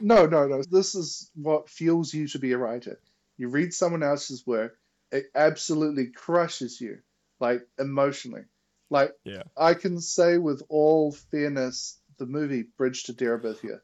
[0.00, 0.62] no, no, no.
[0.70, 2.98] This is what fuels you to be a writer.
[3.36, 4.78] You read someone else's work,
[5.12, 6.98] it absolutely crushes you,
[7.40, 8.44] like emotionally.
[8.90, 9.42] Like Yeah.
[9.56, 13.80] I can say with all fairness, the movie Bridge to Terabithia,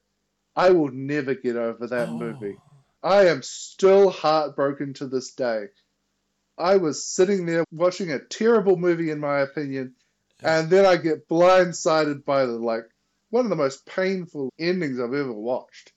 [0.55, 2.19] I will never get over that Oh.
[2.19, 2.57] movie.
[3.03, 5.67] I am still heartbroken to this day.
[6.57, 9.97] I was sitting there watching a terrible movie, in my opinion,
[10.41, 12.85] and then I get blindsided by the like
[13.31, 15.93] one of the most painful endings I've ever watched.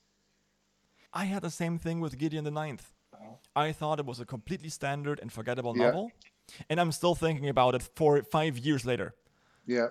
[1.12, 2.92] I had the same thing with Gideon the Ninth.
[3.14, 3.38] Oh.
[3.54, 5.84] I thought it was a completely standard and forgettable Yeah.
[5.86, 6.10] novel,
[6.68, 9.14] and I'm still thinking about it four, five years later.
[9.66, 9.88] Yeah.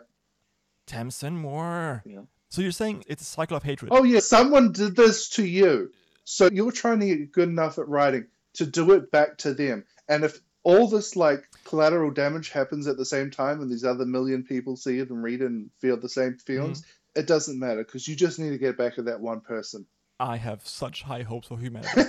[0.87, 2.03] Tamsyn Muir.
[2.05, 2.21] Yeah.
[2.49, 3.91] So you're saying it's a cycle of hatred?
[3.93, 5.91] Oh yeah, someone did this to you.
[6.23, 9.85] So you're trying to get good enough at writing to do it back to them.
[10.07, 14.05] And if all this like collateral damage happens at the same time and these other
[14.05, 17.19] million people see it and read it and feel the same feelings, mm-hmm.
[17.19, 19.85] it doesn't matter because you just need to get back at that one person.
[20.19, 21.91] I have such high hopes for humanity.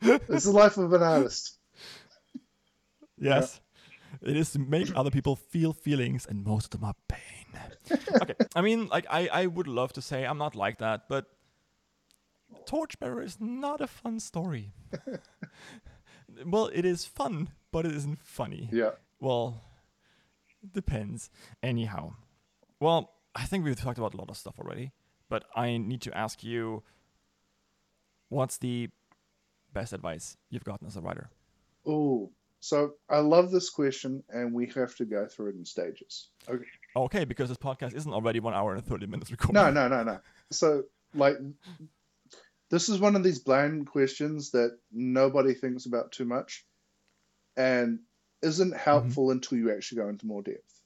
[0.00, 1.58] it's the life of an artist.
[3.18, 3.60] Yes.
[4.22, 7.98] It is to make other people feel feelings, and most of them are pain.
[8.22, 8.34] okay.
[8.54, 11.26] I mean, like, I, I would love to say I'm not like that, but
[12.66, 14.72] Torchbearer is not a fun story.
[16.46, 18.68] well, it is fun, but it isn't funny.
[18.72, 18.90] Yeah.
[19.20, 19.60] Well,
[20.62, 21.30] it depends.
[21.62, 22.14] Anyhow.
[22.80, 24.92] Well, I think we've talked about a lot of stuff already,
[25.28, 26.82] but I need to ask you
[28.28, 28.90] what's the
[29.72, 31.30] best advice you've gotten as a writer?
[31.86, 32.30] Oh,
[32.64, 36.30] so I love this question, and we have to go through it in stages.
[36.48, 36.64] Okay.
[36.96, 39.52] Okay, because this podcast isn't already one hour and 30 minutes recorded.
[39.52, 40.18] No, no, no, no.
[40.50, 41.36] So, like,
[42.70, 46.64] this is one of these bland questions that nobody thinks about too much
[47.54, 47.98] and
[48.40, 50.80] isn't helpful until you actually go into more depth.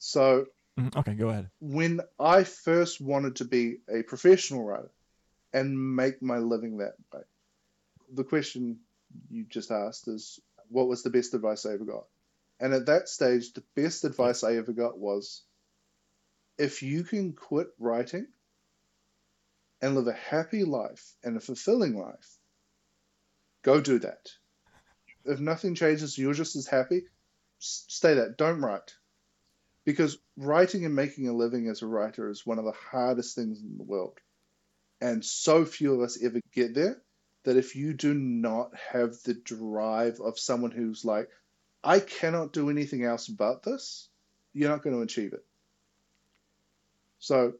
[0.00, 1.48] So, Mhm, Okay, go ahead.
[1.60, 4.90] when I first wanted to be a professional writer
[5.52, 7.22] and make my living that way,
[8.12, 8.80] the question
[9.30, 12.04] you just asked is what was the best advice I ever got?
[12.60, 15.42] And at that stage, the best advice I ever got was
[16.58, 18.26] if you can quit writing
[19.80, 22.38] and live a happy life and a fulfilling life,
[23.62, 24.30] go do that.
[25.24, 27.04] If nothing changes, you're just as happy,
[27.58, 28.36] stay that.
[28.36, 28.94] Don't write
[29.84, 33.60] because writing and making a living as a writer is one of the hardest things
[33.60, 34.18] in the world.
[35.00, 37.02] And so few of us ever get there
[37.44, 41.28] that if you do not have the drive of someone who's like,
[41.82, 44.08] I cannot do anything else but this,
[44.52, 45.44] you're not going to achieve it.
[47.18, 47.54] So,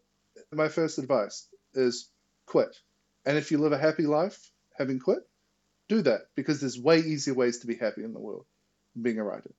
[0.53, 2.09] my first advice is
[2.47, 2.77] quit.
[3.25, 5.27] And if you live a happy life, having quit,
[5.88, 8.47] do that because there's way easier ways to be happy in the world
[8.95, 9.53] than being a writer.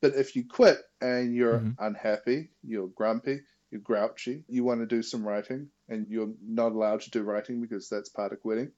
[0.00, 1.76] But if you quit and you're Mhm.
[1.78, 7.02] unhappy, you're grumpy, you're grouchy, you want to do some writing and you're not allowed
[7.02, 8.72] to do writing because that's part of quitting,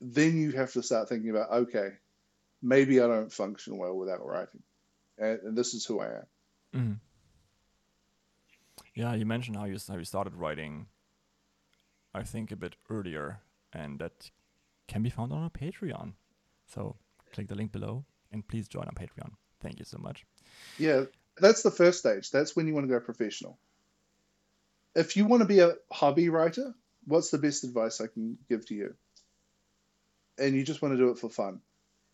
[0.00, 1.90] then you have to start thinking about okay,
[2.62, 4.62] maybe I don't function well without writing.
[5.18, 6.26] And, and this is who I am.
[6.74, 7.00] Mhm.
[8.94, 10.86] Yeah, you mentioned how you how you started writing.
[12.14, 13.40] I think a bit earlier,
[13.72, 14.30] and that
[14.88, 16.14] can be found on our Patreon.
[16.66, 16.96] So
[17.32, 19.32] click the link below, and please join our Patreon.
[19.60, 20.26] Thank you so much.
[20.78, 21.04] Yeah,
[21.36, 22.30] that's the first stage.
[22.30, 23.58] That's when you want to go professional.
[24.94, 26.74] If you want to be a hobby writer,
[27.06, 28.94] what's the best advice I can give to you?
[30.40, 31.60] And you just want to do it for fun.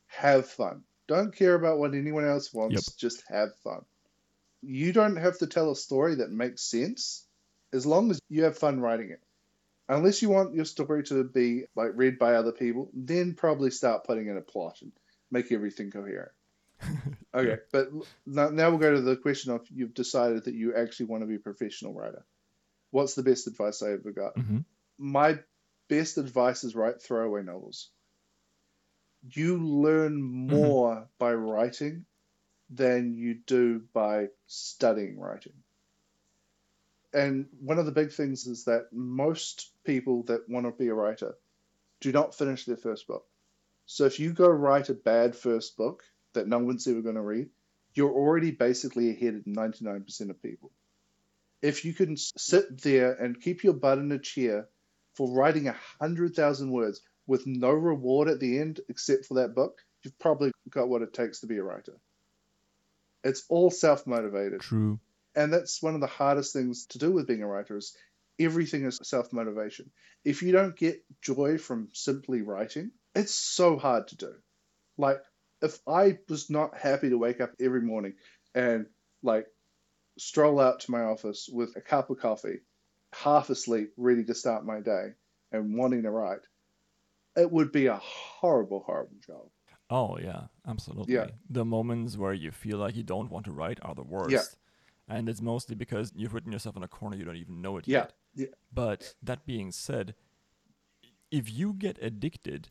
[0.09, 0.85] Have fun.
[1.09, 2.95] Don't care about what anyone else wants, Yep.
[2.97, 3.85] just have fun.
[4.63, 7.27] You don't have to tell a story that makes sense
[7.73, 9.23] as long as you have fun writing it.
[9.89, 14.05] Unless you want your story to be like read by other people, then probably start
[14.05, 14.93] putting in a plot and
[15.31, 16.33] make everything coherent.
[17.35, 17.89] Okay, but
[18.25, 21.27] now, now we'll go to the question of you've decided that you actually want to
[21.27, 22.25] be a professional writer.
[22.91, 24.35] What's the best advice I ever got?
[24.35, 24.59] hmm
[24.99, 25.39] My
[25.89, 27.91] best advice is write throwaway novels.
[29.23, 30.57] You learn mm-hmm.
[30.57, 32.05] more by writing
[32.71, 35.53] than you do by studying writing.
[37.13, 40.95] And one of the big things is that most people that want to be a
[40.95, 41.35] writer
[42.01, 43.25] do not finish their first book.
[43.87, 46.03] So if you go write a bad first book
[46.35, 47.49] that no one's ever going to read,
[47.95, 50.71] you're already basically ahead of 99% of people.
[51.63, 54.69] If you can sit there and keep your butt in a chair
[55.15, 59.55] for writing a hundred thousand words with no reward at the end except for that
[59.55, 61.95] book, you've probably got what it takes to be a writer.
[63.25, 64.61] It's all self motivated.
[64.61, 65.01] True.
[65.35, 67.97] And that's one of the hardest things to do with being a writer is
[68.39, 69.91] everything is self motivation.
[70.25, 74.35] If you don't get joy from simply writing, it's so hard to do.
[74.97, 75.21] Like
[75.63, 78.15] if I was not happy to wake up every morning
[78.55, 78.87] and
[79.23, 79.47] like
[80.19, 82.61] stroll out to my office with a cup of coffee,
[83.13, 85.15] half asleep, ready to start my day
[85.53, 86.47] and wanting to write,
[87.37, 89.49] it would be a horrible, horrible job.
[89.91, 91.15] Oh yeah, absolutely.
[91.15, 91.29] Yeah.
[91.51, 94.31] The moments where you feel like you don't want to write are the worst.
[94.31, 95.17] Yeah.
[95.17, 97.87] And it's mostly because you've written yourself in a corner you don't even know it
[97.87, 98.13] Yeah, yet.
[98.35, 98.47] yeah.
[98.73, 100.15] But that being said,
[101.31, 102.71] if you get addicted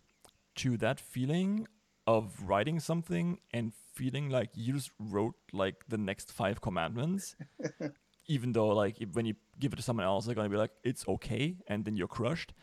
[0.56, 1.68] to that feeling
[2.08, 7.36] of writing something and feeling like you just wrote like the next five commandments,
[8.28, 10.72] even though like if, when you give it to someone else, they're gonna be like,
[10.84, 12.54] "It's okay," and then you're crushed.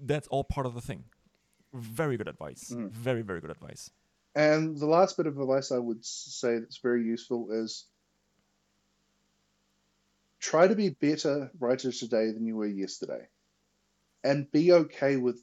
[0.00, 1.04] That's all part of the thing.
[1.74, 2.70] Very good advice.
[2.72, 2.90] Mm.
[2.92, 3.90] Very very good advice.
[4.34, 7.86] And the last bit of advice I would say that's very useful is
[10.40, 13.26] try to be better writer today than you were yesterday.
[14.22, 15.42] And be okay with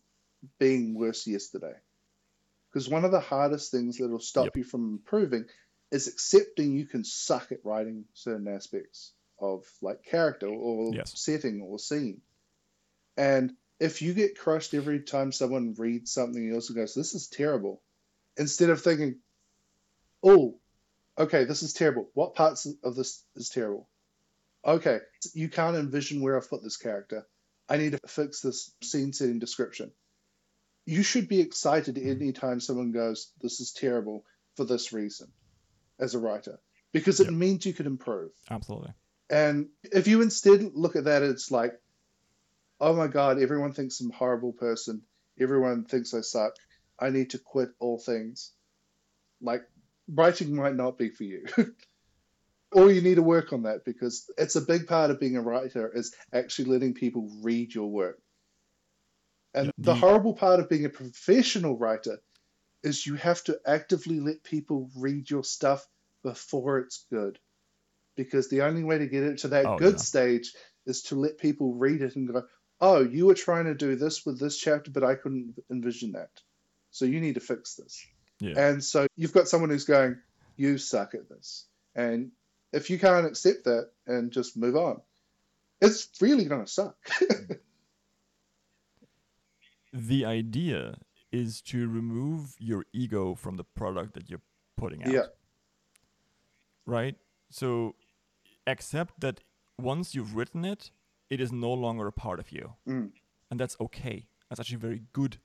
[0.58, 1.74] being worse yesterday.
[2.70, 4.58] Because one of the hardest things that'll stop Yep.
[4.58, 5.46] you from improving
[5.92, 11.12] is accepting you can suck at writing certain aspects of like character or Yes.
[11.20, 12.22] setting or scene.
[13.18, 17.28] And if you get crushed every time someone reads something else and goes, This is
[17.28, 17.82] terrible,
[18.38, 19.16] instead of thinking,
[20.24, 20.60] oh,
[21.18, 22.08] okay, this is terrible.
[22.14, 23.90] What parts of this is terrible?
[24.64, 25.00] Okay,
[25.34, 27.26] you can't envision where I've put this character.
[27.68, 29.92] I need to fix this scene setting description.
[30.86, 34.26] You should be excited anytime someone goes, this is terrible
[34.58, 35.32] for this reason
[36.00, 36.60] as a writer,
[36.92, 37.34] because it Yep.
[37.34, 38.32] means you can improve.
[38.50, 38.94] Absolutely.
[39.32, 41.74] And if you instead look at that, it's like,
[42.82, 45.04] oh my God, everyone thinks I'm a horrible person.
[45.40, 46.56] Everyone thinks I suck.
[47.00, 48.52] I need to quit all things.
[49.42, 49.62] Like,
[50.10, 51.46] writing might not be for you.
[52.72, 55.42] or you need to work on that because it's a big part of being a
[55.42, 58.20] writer is actually letting people read your work.
[59.54, 62.20] And the- horrible part of being a professional writer
[62.84, 65.88] is you have to actively let people read your stuff
[66.24, 67.38] before it's good
[68.16, 69.98] because the only way to get it to that Oh, good yeah.
[69.98, 70.54] stage
[70.86, 72.44] is to let people read it and go,
[72.82, 76.32] "Oh, you were trying to do this with this chapter, but I couldn't envision that.
[76.90, 78.06] So you need to fix this."
[78.40, 78.54] Yeah.
[78.58, 80.18] And so you've got someone who's going,
[80.58, 82.32] "You suck at this," and
[82.74, 85.02] if you can't accept that and just move on,
[85.82, 86.96] it's really going to suck.
[89.94, 90.98] the idea
[91.32, 94.42] is to remove your ego from the product that you're
[94.78, 95.12] putting out.
[95.12, 95.26] Yeah.
[96.86, 97.16] Right?
[97.50, 97.96] So
[98.68, 99.42] accept that
[99.78, 100.92] once you've written it,
[101.32, 102.74] it is no longer a part of you.
[102.88, 103.12] Mm.
[103.50, 104.28] And that's okay.
[104.50, 105.38] That's actually very good.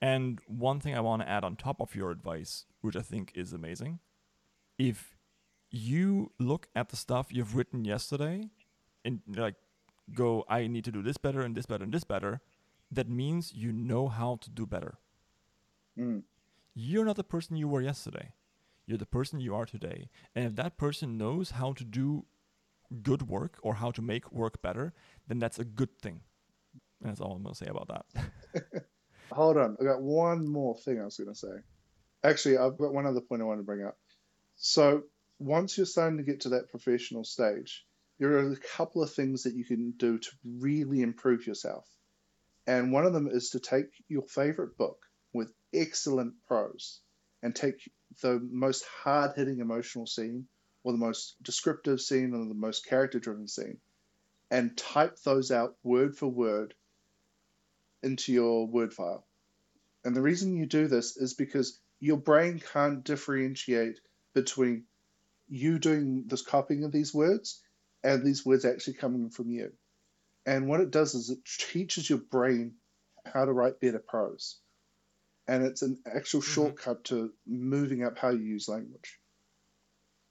[0.00, 3.32] And one thing I want to add on top of your advice, which I think
[3.34, 4.00] is amazing,
[4.78, 5.16] if
[5.70, 8.50] you look at the stuff you've written yesterday
[9.04, 9.54] and like
[10.14, 12.42] go, I need to do this better and this better and this better,
[12.92, 14.98] that means you know how to do better.
[15.98, 16.22] Mm.
[16.74, 18.34] You're not the person you were yesterday.
[18.86, 20.10] You're the person you are today.
[20.34, 22.26] And if that person knows how to do
[23.02, 24.92] good work or how to make work better,
[25.28, 26.20] then that's a good thing.
[27.00, 28.84] And that's all I'm going to say about that.
[29.32, 29.76] Hold on.
[29.80, 31.62] I got one more thing I was going to say.
[32.24, 33.96] Actually, I've got one other point I want to bring up.
[34.56, 35.04] So,
[35.38, 37.86] once you're starting to get to that professional stage,
[38.18, 41.86] there are a couple of things that you can do to really improve yourself.
[42.66, 44.98] And one of them is to take your favorite book
[45.32, 47.00] with excellent prose
[47.42, 47.88] and take
[48.20, 50.48] the most hard hitting emotional scene
[50.84, 53.78] or the most descriptive scene or the most character driven scene
[54.50, 56.74] and type those out word for word
[58.02, 59.26] into your word file.
[60.04, 64.00] And the reason you do this is because your brain can't differentiate
[64.34, 64.84] between
[65.48, 67.60] you doing this copying of these words
[68.04, 69.72] and these words actually coming from you.
[70.46, 72.74] And what it does is it teaches your brain
[73.26, 74.58] how to write better prose.
[75.46, 76.52] And it's an actual mm-hmm.
[76.52, 79.18] shortcut to moving up how you use language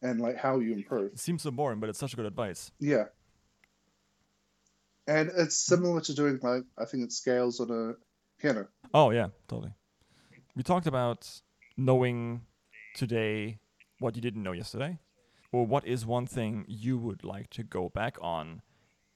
[0.08, 1.14] and like how you improve.
[1.14, 2.72] It seems so boring, but it's such good advice.
[2.80, 3.06] Yeah.
[5.08, 8.68] And it's similar to doing like I think it scales on a piano.
[8.94, 9.74] Oh yeah, totally.
[10.56, 11.30] We talked about
[11.76, 12.42] knowing
[12.96, 13.60] today
[14.00, 15.00] what you didn't know yesterday.
[15.54, 18.62] Or what is one thing you would like to go back on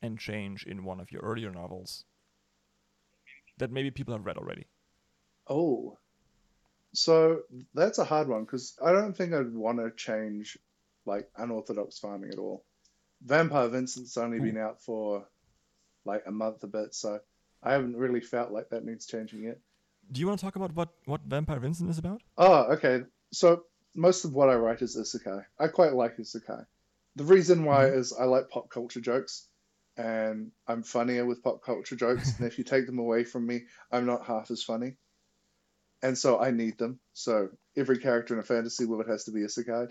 [0.01, 2.05] and change in one of your earlier novels
[3.57, 4.67] that maybe people have read already?
[5.49, 5.97] Oh,
[6.93, 7.41] so
[7.73, 10.57] that's a hard one because I don't think I'd want to change
[11.05, 12.63] like unorthodox farming at all.
[13.23, 15.27] Vampire Vincent's only been out for
[16.05, 17.19] like a month a bit, so
[17.61, 19.59] I haven't really felt like that needs changing yet.
[20.11, 22.21] Do you want to talk about what what Vampire Vincent is about?
[22.37, 23.03] Oh, okay.
[23.31, 23.63] So
[23.95, 25.45] most of what I write is isekai.
[25.59, 26.65] I quite like isekai.
[27.15, 27.99] The reason why mm-hmm.
[27.99, 29.47] is I like pop culture jokes,
[29.97, 32.37] and I'm funnier with pop culture jokes.
[32.37, 34.95] and if you take them away from me, I'm not half as funny.
[36.01, 36.99] And so I need them.
[37.13, 39.89] So every character in a fantasy world has to be isekai.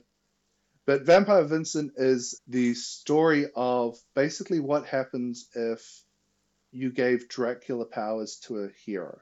[0.90, 6.02] But Vampire Vincent is the story of basically what happens if
[6.72, 9.20] you gave Dracula powers to a hero.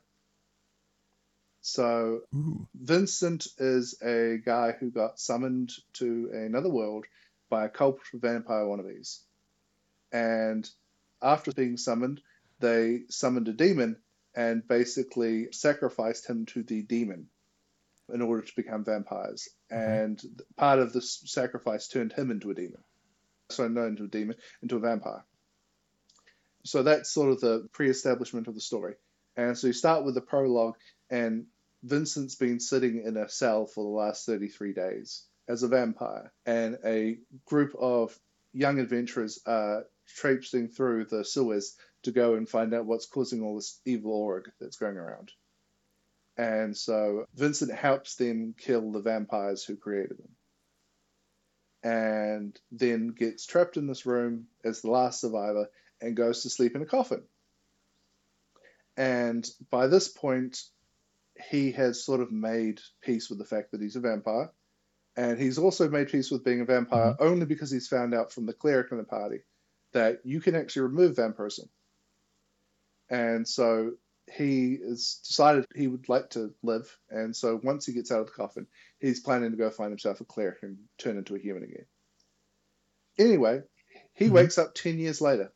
[1.60, 2.66] So Ooh.
[2.74, 7.04] Vincent is a guy who got summoned to another world
[7.50, 9.18] by a cult vampire wannabes.
[10.10, 10.66] And
[11.20, 12.22] after being summoned,
[12.60, 13.98] they summoned a demon
[14.34, 17.28] and basically sacrificed him to the demon
[18.10, 19.50] in order to become vampires.
[19.70, 20.20] And
[20.56, 22.82] part of the sacrifice turned him into a demon.
[23.50, 25.24] So, not into a demon, into a vampire.
[26.64, 28.94] So, that's sort of the pre establishment of the story.
[29.36, 30.76] And so, you start with the prologue,
[31.10, 31.46] and
[31.82, 36.32] Vincent's been sitting in a cell for the last 33 days as a vampire.
[36.44, 38.18] And a group of
[38.52, 39.84] young adventurers are
[40.16, 44.42] traipsing through the sewers to go and find out what's causing all this evil aura
[44.60, 45.30] that's going around.
[46.38, 50.30] And so Vincent helps them kill the vampires who created them.
[51.82, 55.68] And then gets trapped in this room as the last survivor
[56.00, 57.24] and goes to sleep in a coffin.
[58.96, 60.62] And by this point,
[61.50, 64.50] he has sort of made peace with the fact that he's a vampire.
[65.16, 67.24] And he's also made peace with being a vampire mm-hmm.
[67.24, 69.38] only because he's found out from the cleric in the party
[69.92, 71.68] that you can actually remove vampirism.
[73.10, 73.92] And so
[74.32, 78.26] he has decided he would like to live, and so once he gets out of
[78.26, 78.66] the coffin,
[78.98, 81.86] he's planning to go find himself a cleric and turn into a human again.
[83.18, 83.62] Anyway,
[84.14, 84.34] he mm-hmm.
[84.34, 85.52] wakes up ten years later,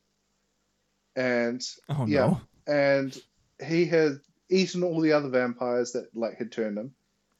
[1.16, 2.40] and oh, yeah, no.
[2.66, 3.16] and
[3.64, 6.94] he had eaten all the other vampires that like had turned him,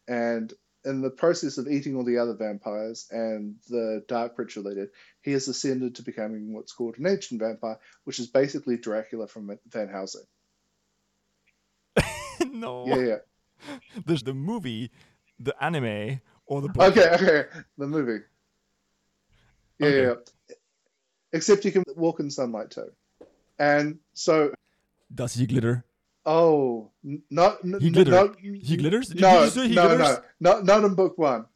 [0.08, 0.52] and
[0.84, 4.88] in the process of eating all the other vampires and the dark ritual they did,
[5.20, 9.56] he has ascended to becoming what's called an ancient vampire, which is basically Dracula from
[9.68, 10.24] Van Helsing.
[12.62, 12.86] No.
[12.86, 13.78] Yeah, yeah.
[14.06, 14.90] There's the movie,
[15.38, 16.96] the anime, or the book.
[16.96, 17.44] Okay, okay.
[17.76, 18.24] The movie.
[19.78, 20.02] Yeah, okay.
[20.02, 20.54] yeah.
[21.32, 22.90] Except you can walk in sunlight too.
[23.58, 24.52] And so.
[25.14, 25.84] Does he glitter?
[26.24, 26.90] Oh,
[27.30, 27.58] not.
[27.80, 28.36] He glitters.
[28.40, 29.08] he glitters?
[29.08, 30.18] Did no, he no, glitters?
[30.40, 30.52] no.
[30.52, 31.46] Not, not in book one.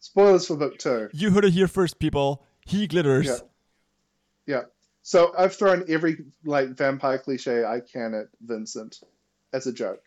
[0.00, 1.08] Spoilers for book two.
[1.12, 2.44] You heard it here first, people.
[2.64, 3.26] He glitters.
[3.26, 3.36] Yeah.
[4.46, 4.62] Yeah.
[5.02, 9.00] So I've thrown every like vampire cliche I can at Vincent
[9.52, 10.02] as a joke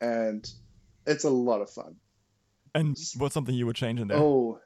[0.00, 0.48] and
[1.06, 1.96] it's a lot of fun.
[2.74, 4.18] And what's something you would change in there?
[4.18, 4.60] Oh,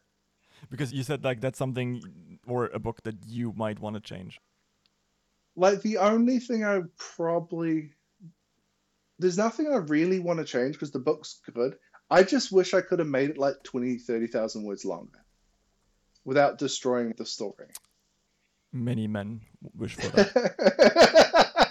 [0.68, 4.40] because you said like that's something or a book that you might want to change.
[5.56, 7.92] Like the only thing I probably
[9.18, 11.76] there's nothing I really want to change because the book's good.
[12.08, 15.24] I just wish I could have made it like 20, 30,000 words longer
[16.24, 17.68] without destroying the story.
[18.72, 19.42] Many men
[19.76, 21.70] wish for that.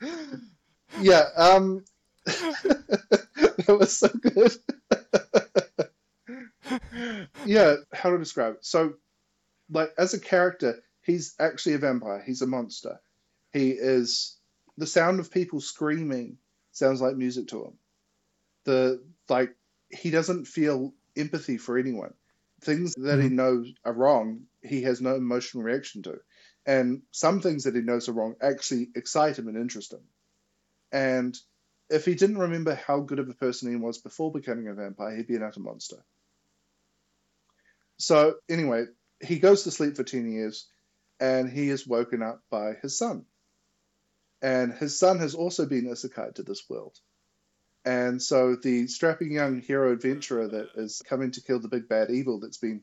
[1.00, 1.84] yeah, um,
[2.66, 4.52] that was so good.
[7.44, 8.64] yeah, how to describe it?
[8.64, 8.94] So,
[9.70, 12.22] like, as a character, he's actually a vampire.
[12.24, 13.00] He's a monster.
[13.52, 14.38] He is
[14.76, 16.38] the sound of people screaming
[16.72, 17.72] sounds like music to him.
[18.64, 19.54] The like,
[19.90, 22.14] he doesn't feel empathy for anyone.
[22.62, 23.32] Things that he Mhm.
[23.32, 26.20] knows are wrong, he has no emotional reaction to.
[26.66, 30.02] And some things that he knows are wrong actually excite him and interest him.
[30.92, 31.38] And
[31.90, 35.16] if he didn't remember how good of a person he was before becoming a vampire,
[35.16, 36.02] he'd be an utter monster.
[37.96, 38.86] So, anyway,
[39.20, 40.66] he goes to sleep for 10 years
[41.18, 43.24] and he is woken up by his son.
[44.40, 46.96] And his son has also been isekai to this world.
[47.84, 52.10] And so the strapping young hero adventurer that is coming to kill the big bad
[52.10, 52.82] evil that's been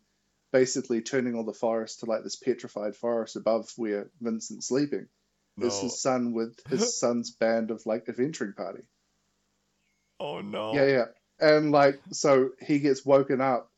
[0.52, 5.08] basically turning all the forest to like this petrified forest above where Vincent's sleeping
[5.62, 8.84] is his son with his son's band of like adventuring party.
[10.20, 10.74] Oh no.
[10.74, 11.06] Yeah, yeah.
[11.40, 13.70] And like, so he gets woken up,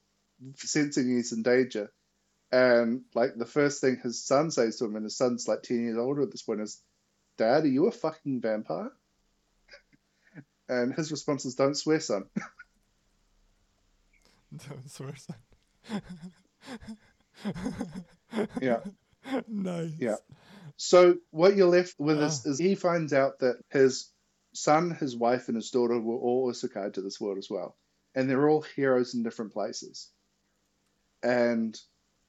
[0.55, 1.91] sensing he's in danger.
[2.51, 5.83] And like, the first thing his son says to him, and his son's like 10
[5.85, 6.81] years older at this point, is,
[7.37, 8.91] Dad, are you a fucking vampire?
[10.69, 12.25] And his response is, Don't swear, son.
[14.67, 16.01] Don't swear, son.
[18.61, 18.79] Yeah.
[19.47, 19.91] nice.
[19.97, 20.15] Yeah.
[20.75, 22.49] So what you're left with is, Ah.
[22.49, 24.09] is he finds out that his
[24.57, 27.75] son, his wife, and his daughter were all isekai to this world as well,
[28.15, 30.09] and they're all heroes in different places.
[31.23, 31.79] And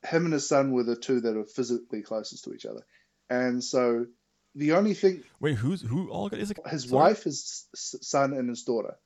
[0.07, 2.83] him and his son were the two that are physically closest to each other.
[3.29, 4.07] And so
[4.55, 6.59] the only thing Wait, who's who all got is it?
[6.67, 6.95] his Sorry?
[6.95, 8.97] wife, his son, and his daughter.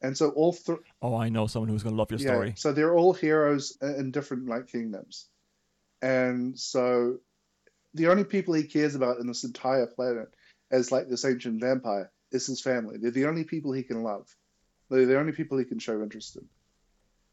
[0.00, 0.76] And so all three.
[1.02, 2.52] Oh, I know someone who's gonna love your yeah, story.
[2.56, 5.28] so they're all heroes in in different like kingdoms,
[6.00, 7.18] and so
[7.94, 10.28] the only people he cares about in this entire planet
[10.70, 12.98] as like this ancient vampire is his family.
[12.98, 14.28] They're the only people he can love.
[14.90, 16.48] They're the only people he can show interest in.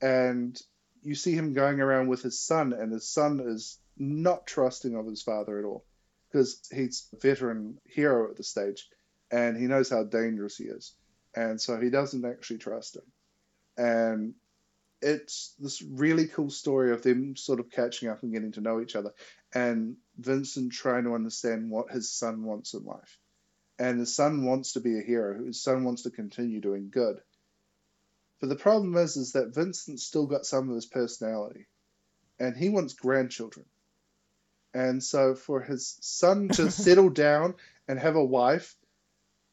[0.01, 0.61] And
[1.03, 5.07] you see him going around with his son, and his son is not trusting of
[5.07, 5.85] his father at all
[6.31, 8.89] because he's a veteran hero at the stage,
[9.31, 10.93] and he knows how dangerous he is,
[11.33, 13.03] and so he doesn't actually trust him
[13.77, 14.33] and
[15.01, 18.81] it's this really cool story of them sort of catching up and getting to know
[18.81, 19.13] each other
[19.53, 23.17] and Vincent trying to understand what his son wants in life.
[23.77, 25.45] And his son wants to be a hero.
[25.45, 27.19] His son wants to continue doing good.
[28.39, 31.67] But the problem is is that Vincent's still got some of his personality.
[32.39, 33.65] And he wants grandchildren.
[34.73, 37.55] And so for his son to settle down
[37.87, 38.75] and have a wife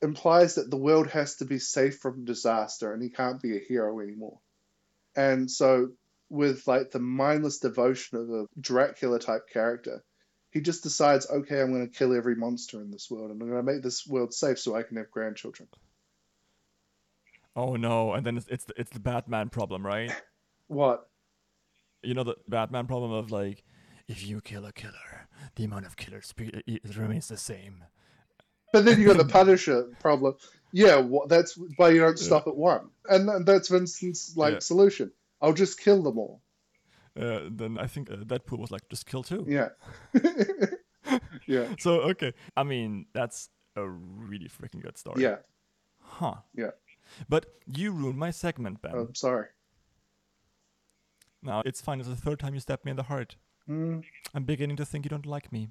[0.03, 3.61] implies that the world has to be safe from disaster and he can't be a
[3.61, 4.41] hero anymore.
[5.15, 5.91] And so,
[6.29, 10.03] with like the mindless devotion of a Dracula type character,
[10.53, 13.49] he just decides, okay, I'm going to kill every monster in this world and I'm
[13.49, 15.69] going to make this world safe so I can have grandchildren.
[17.55, 18.13] Oh no!
[18.13, 20.13] And then it's it's the, it's the Batman problem, right?
[20.69, 21.07] What?
[22.03, 23.63] You know the Batman problem of like,
[24.09, 27.85] if you kill a killer, the amount of killers be- it it remains the same.
[28.73, 30.35] But then you got the Punisher problem.
[30.73, 32.89] Yeah, that's why you don't stop at one.
[33.07, 34.59] And th- that's Vincent's like Yeah.
[34.61, 35.13] solution.
[35.43, 36.41] I'll just kill them all.
[37.19, 39.45] Uh, then I think uh, Deadpool was like, just kill two.
[39.49, 39.69] Yeah.
[41.47, 41.67] yeah.
[41.79, 45.23] So okay, I mean that's a really freaking good story.
[45.23, 45.37] Yeah.
[46.01, 46.37] Huh.
[46.55, 46.71] Yeah.
[47.29, 48.95] But you ruined my segment, Ben.
[48.95, 49.47] I'm sorry.
[51.43, 52.01] now it's fine.
[52.01, 53.37] It's the third time you stabbed me in the heart.
[53.67, 54.01] Hmm.
[54.35, 55.69] I'm beginning to think you don't like me,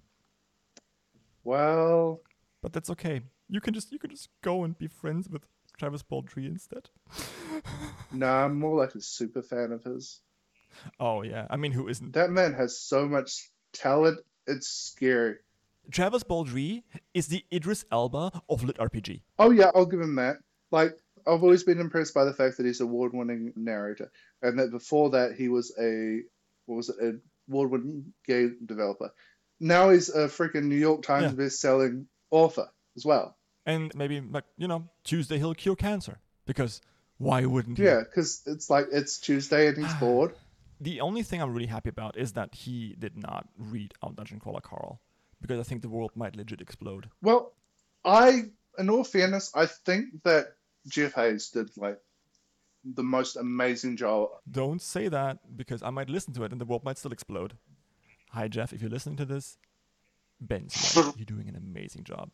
[1.44, 2.22] Well,
[2.62, 3.22] but that's okay.
[3.50, 5.44] You can just you can just go and be friends with
[5.78, 6.90] Travis Baldree instead.
[8.12, 10.22] nah, I'm more like a super fan of his.
[11.00, 12.14] Oh yeah, I mean who isn't?
[12.14, 14.20] That man has so much talent.
[14.48, 15.36] It's scary.
[15.90, 19.22] Travis Baldree is the Idris Elba of lit RPG.
[19.40, 20.38] Oh yeah, I'll give him that.
[20.72, 20.98] Like
[21.28, 24.12] I've always been impressed by the fact that he's an award-winning narrator,
[24.42, 26.22] and that before that he was a
[26.66, 29.14] what was it, an award-winning game developer.
[29.60, 31.44] Now he's a freaking New York Times Yeah.
[31.44, 33.38] best-selling author as well.
[33.66, 36.82] And maybe like you know Tuesday he'll cure cancer because
[37.18, 37.84] why wouldn't he?
[37.84, 39.98] Yeah, because it's like it's Tuesday and he's ah.
[40.00, 40.34] bored.
[40.82, 44.40] The only thing I'm really happy about is that he did not read out Dungeon
[44.40, 45.00] Crawler Carl
[45.40, 47.08] because I think the world might legit explode.
[47.22, 47.54] Well,
[48.04, 48.46] I,
[48.80, 50.56] in all fairness, I think that
[50.88, 52.00] Jeff Hays did like
[52.84, 54.30] the most amazing job.
[54.50, 57.54] Don't say that because I might listen to it and the world might still explode.
[58.32, 59.58] Hi Jeff, if you're listening to this,
[60.40, 61.14] Ben's right.
[61.16, 62.34] You're doing an amazing job.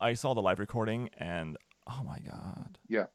[0.00, 2.78] I saw the live recording and oh my god.
[2.88, 3.06] Yeah.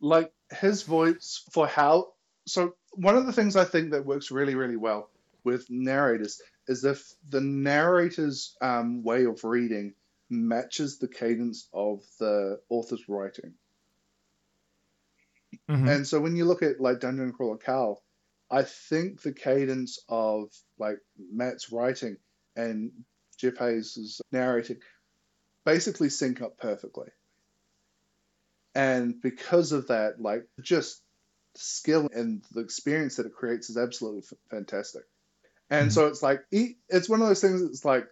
[0.00, 2.14] Like his voice for how.
[2.46, 5.10] So one of the things I think that works really, really well
[5.44, 9.94] with narrators is if the narrator's um, way of reading
[10.30, 13.54] matches the cadence of the author's writing.
[15.68, 15.96] Mhm.
[15.96, 18.02] And so when you look at like Dungeon Crawler Carl,
[18.50, 22.16] I think the cadence of like Matt's writing
[22.56, 23.04] and
[23.36, 24.80] Jeff Hays' narrating
[25.64, 27.08] basically sync up perfectly.
[28.74, 31.02] And because of that, like just
[31.54, 35.04] skill and the experience that it creates is absolutely f- fantastic.
[35.70, 35.94] And Mhm.
[35.94, 38.08] so it's like it's one of those things It's like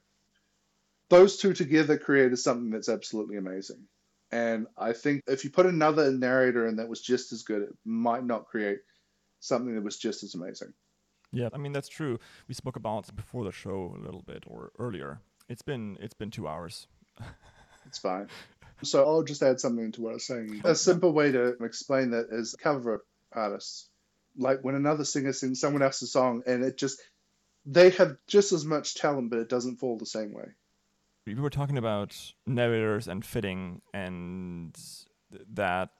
[1.08, 3.88] those two together created something that's absolutely amazing.
[4.32, 7.70] And I think if you put another narrator in that was just as good, it
[7.84, 8.78] might not create
[9.40, 10.72] something that was just as amazing.
[11.32, 12.18] Yeah, I mean that's true.
[12.48, 15.20] We spoke about it before the show a little bit or earlier.
[15.48, 16.86] It's been it's been two hours.
[17.86, 18.28] It's fine.
[18.82, 20.60] So I'll just add something to what I was saying.
[20.64, 23.88] A simple way to explain that is cover artists.
[24.36, 27.00] Like when another singer sings someone else's song and it just
[27.66, 30.48] they have just as much talent, but it doesn't fall the same way.
[31.26, 34.76] We were talking about narrators and fitting, and
[35.52, 35.90] that,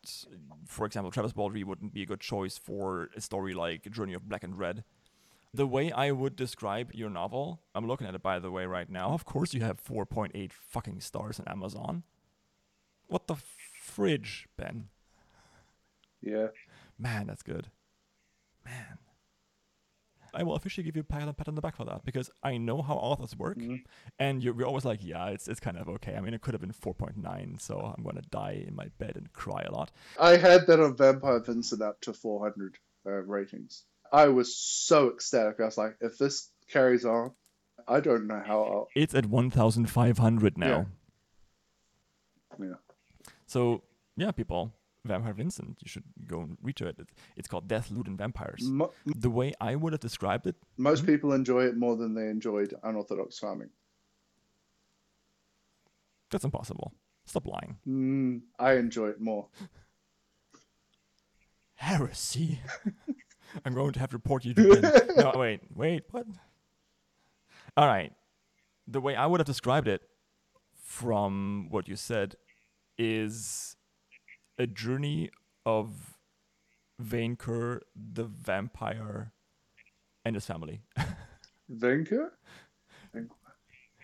[0.66, 4.28] for example, Travis Baldree wouldn't be a good choice for a story like Journey of
[4.28, 4.82] Black and Red.
[5.52, 8.88] The way I would describe your novel, I'm looking at it by the way right
[8.88, 9.10] now.
[9.10, 12.04] Of course, you have 4.8 fucking stars on Amazon.
[13.08, 13.36] What the
[13.82, 14.88] fridge, Ben?
[16.22, 16.48] Yeah.
[17.00, 17.68] Man, that's good.
[18.64, 18.98] Man.
[20.32, 22.30] I will officially give you a pat on, pat on the back for that because
[22.42, 23.82] I know how authors work, Mhm.
[24.20, 26.14] and you're, you're always like, yeah, it's it's kind of okay.
[26.14, 29.32] I mean, it could have been 4.9, so I'm gonna die in my bed and
[29.32, 29.90] cry a lot.
[30.20, 33.84] I had that on Vampire Vincent up to 400 uh, ratings.
[34.12, 35.58] I was so ecstatic.
[35.58, 37.32] I was like, if this carries on,
[37.88, 38.88] I don't know how I'll.
[38.94, 40.86] It's at 1,500 now.
[42.60, 42.74] Yeah.
[43.46, 43.82] So
[44.16, 44.72] yeah, people,
[45.04, 46.98] Vampire Vincent, you should go and read to it.
[46.98, 48.62] It- It's called Death, Loot, and Vampires.
[48.68, 51.06] Mo- The way I would have described it, most Mhm.
[51.06, 53.70] people enjoy it more than they enjoyed Unorthodox Farming.
[56.30, 56.92] that's impossible.
[57.24, 57.76] Stop lying.
[57.86, 59.48] Mm, I enjoy it more.
[61.74, 62.60] Heresy.
[63.64, 66.26] I'm going to have to report you to no, wait, wait, what?
[67.76, 68.12] All right.
[68.86, 70.02] The way I would have described it
[70.74, 72.36] from what you said
[72.98, 73.76] is
[74.60, 75.30] a journey
[75.64, 76.18] of
[77.02, 79.32] Vainqueur the vampire
[80.24, 80.82] and his family.
[81.72, 82.30] Vinker?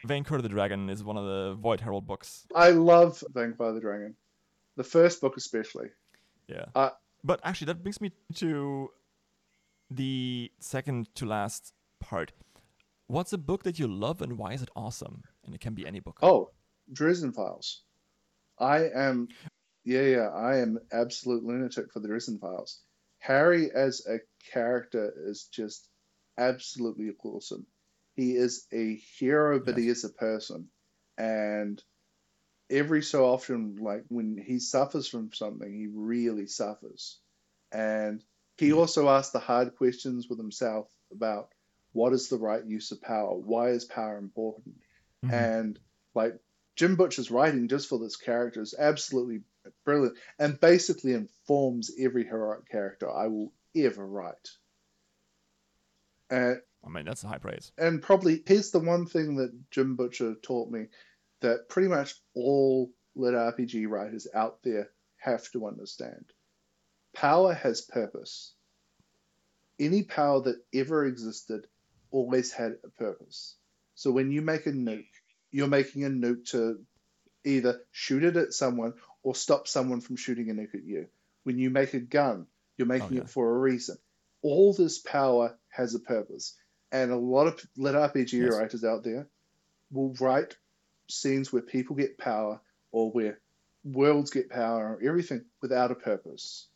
[0.07, 2.47] Vainqueur the dragon is one of the Void Herald books.
[2.55, 4.17] I love Vampire the Dragon.
[4.77, 5.89] The first book, especially.
[6.49, 6.67] Yeah.
[6.75, 6.91] Uh,
[7.23, 8.91] but actually, that brings me to
[9.91, 12.33] the second to last part.
[13.09, 15.25] What's a book that you love and why is it awesome?
[15.45, 16.19] And it can be any book.
[16.23, 16.51] Oh,
[16.93, 17.83] Dresden Files.
[18.59, 19.29] I am,
[19.87, 22.81] yeah, yeah, I am absolute lunatic for the Dresden Files.
[23.21, 24.19] Harry as a
[24.53, 25.89] character is just
[26.37, 27.67] absolutely awesome.
[28.17, 30.69] He is a hero, but he is a person.
[31.17, 31.83] And
[32.69, 37.21] every so often, like when he suffers from something, he really suffers.
[37.73, 38.25] And
[38.59, 41.53] he also asks the hard questions with himself about
[41.93, 43.37] what is the right use of power?
[43.37, 44.77] Why is power important?
[45.25, 45.33] Mhm.
[45.33, 45.81] and
[46.15, 46.39] like
[46.77, 49.43] Jim Butcher's writing just for this character is absolutely
[49.85, 54.51] brilliant and basically informs every heroic character I will ever write.
[56.31, 57.73] And I mean, that's a high praise.
[57.79, 60.87] and probably here's the one thing that Jim Butcher taught me
[61.41, 66.25] that pretty much all lit RPG writers out there have to understand.
[67.15, 68.53] Power has purpose.
[69.79, 71.67] Any power that ever existed
[72.11, 73.57] always had a purpose.
[73.95, 75.07] So when you make a nuke,
[75.51, 76.79] you're making a nuke to
[77.45, 78.95] either shoot it at someone
[79.27, 81.09] or stop someone from shooting a nuke at you.
[81.43, 82.47] When you make a gun,
[82.79, 83.21] you're making oh, yeah.
[83.23, 83.97] it for a reason.
[84.41, 86.55] All this power has a purpose.
[86.93, 88.55] And a lot of lit RPG Yes.
[88.55, 89.27] writers out there
[89.91, 90.57] will write
[91.09, 92.61] scenes where people get power
[92.93, 93.41] or where
[93.83, 96.69] worlds get power or everything without a purpose.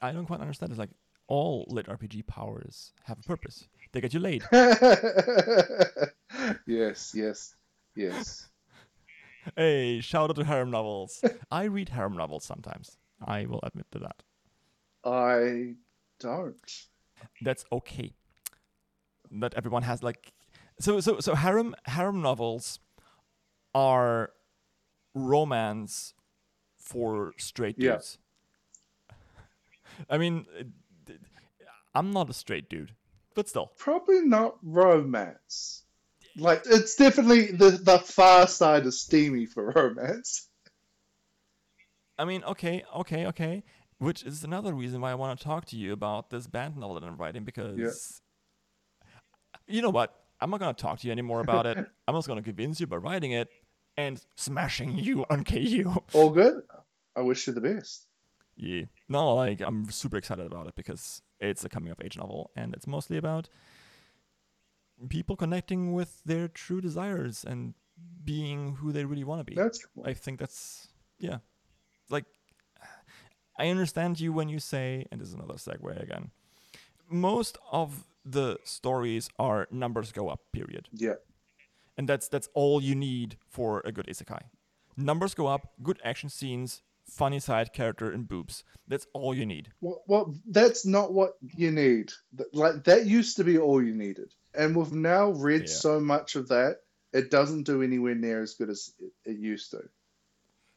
[0.00, 0.70] I don't quite understand.
[0.70, 0.90] It's like
[1.26, 3.66] all lit RPG powers have a purpose.
[3.90, 4.44] They get you laid.
[6.68, 7.56] yes, yes,
[7.96, 8.46] yes.
[9.56, 11.22] Hey, shout out to harem novels.
[11.50, 12.96] I read harem novels sometimes.
[13.24, 14.22] I will admit to that.
[15.04, 15.74] I
[16.18, 16.56] don't.
[17.42, 18.14] That's okay.
[19.30, 20.32] Not everyone has like
[20.80, 22.78] so so so harem harem novels
[23.74, 24.30] are
[25.14, 26.14] romance
[26.76, 27.92] for straight Yeah.
[27.92, 28.18] dudes.
[30.10, 30.46] I mean,
[31.94, 32.92] I'm not a straight dude,
[33.34, 33.72] but still.
[33.78, 35.84] Probably not romance.
[36.36, 40.48] Like it's definitely the the far side of steamy for romance.
[42.18, 43.62] I mean, okay, okay, okay.
[43.98, 47.00] Which is another reason why I want to talk to you about this band novel
[47.00, 48.20] that I'm writing because
[49.66, 50.14] you know what?
[50.40, 51.78] I'm not gonna talk to you anymore about it.
[52.08, 53.48] I'm just gonna convince you by writing it
[53.96, 56.02] and smashing you on KU.
[56.12, 56.62] All good.
[57.16, 58.06] I wish you the best.
[58.56, 58.82] Yeah.
[59.08, 62.74] No, like I'm super excited about it because it's a coming of age novel and
[62.74, 63.48] it's mostly about
[65.08, 67.74] people connecting with their true desires and
[68.24, 69.54] being who they really want to be.
[69.54, 70.04] That's cool.
[70.06, 70.88] I think that's
[71.18, 71.38] yeah.
[72.10, 72.24] Like
[73.58, 76.30] I understand you when you say and this is another segue again.
[77.08, 80.88] Most of the stories are numbers go up, period.
[80.92, 81.14] yeah.
[81.98, 84.42] And that's that's all you need for a good isekai.
[84.98, 88.64] Numbers go up, good action scenes, funny side character and boobs.
[88.86, 89.72] That's all you need.
[89.80, 92.12] Well, well, that's not what you need.
[92.52, 95.66] Like that used to be all you needed, and we've now read Yeah.
[95.68, 96.78] so much of that,
[97.12, 99.82] it doesn't do anywhere near as good as it, it used to.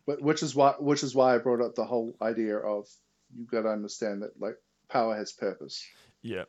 [0.06, 2.88] But which is why, which is why I brought up the whole idea of
[3.36, 4.56] you got to understand that like
[4.90, 5.86] power has purpose.
[6.22, 6.46] Yeah.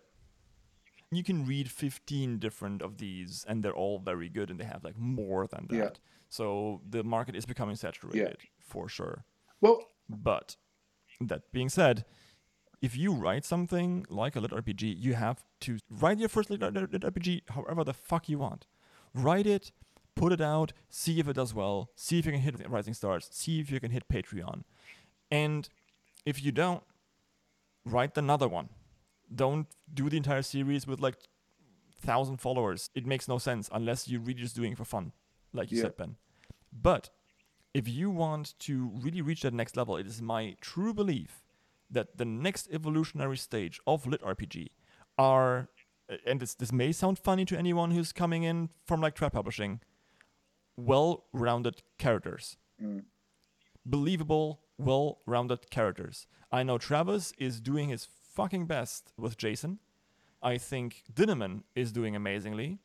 [1.13, 4.85] You can read 15 different of these and they're all very good and they have
[4.85, 5.77] like more than that.
[5.77, 5.91] Yeah.
[6.29, 9.25] So the market is becoming saturated for sure.
[9.61, 10.57] Well, But
[11.21, 12.05] that being said,
[12.83, 16.61] if you write something like a lit RPG, you have to write your first lit,
[16.61, 18.67] lit, lit RPG however the fuck you want.
[19.15, 19.73] Write it,
[20.15, 23.29] put it out, see if it does well, see if you can hit Rising Stars,
[23.31, 24.63] see if you can hit Patreon.
[25.31, 25.69] And
[26.25, 26.83] if you don't,
[27.85, 28.69] write another one.
[29.35, 31.17] Don't do the entire series with like
[32.01, 32.91] thousand followers.
[32.95, 35.13] It makes no sense unless you're really just doing it for fun,
[35.53, 35.85] like you Yeah.
[35.85, 36.17] said, Ben.
[36.73, 37.11] But
[37.75, 41.40] if you want to really reach that next level, it is my true belief
[41.91, 44.69] that the next evolutionary stage of lit RPG
[45.19, 45.69] are,
[46.27, 49.81] and this this may sound funny to anyone who's coming in from like trad publishing,
[50.77, 53.05] well-rounded characters, Mm.
[53.85, 56.27] believable, well-rounded characters.
[56.51, 59.79] I know Travis is doing his fucking best with Jason.
[60.43, 62.79] I think Dinniman is doing amazingly.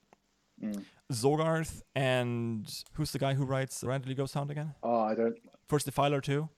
[0.61, 0.83] Mm.
[1.11, 4.75] Zogarth and who's the guy who writes Randidly Ghosthound again?
[4.83, 5.37] oh, I don't.
[5.67, 6.49] First Defier too.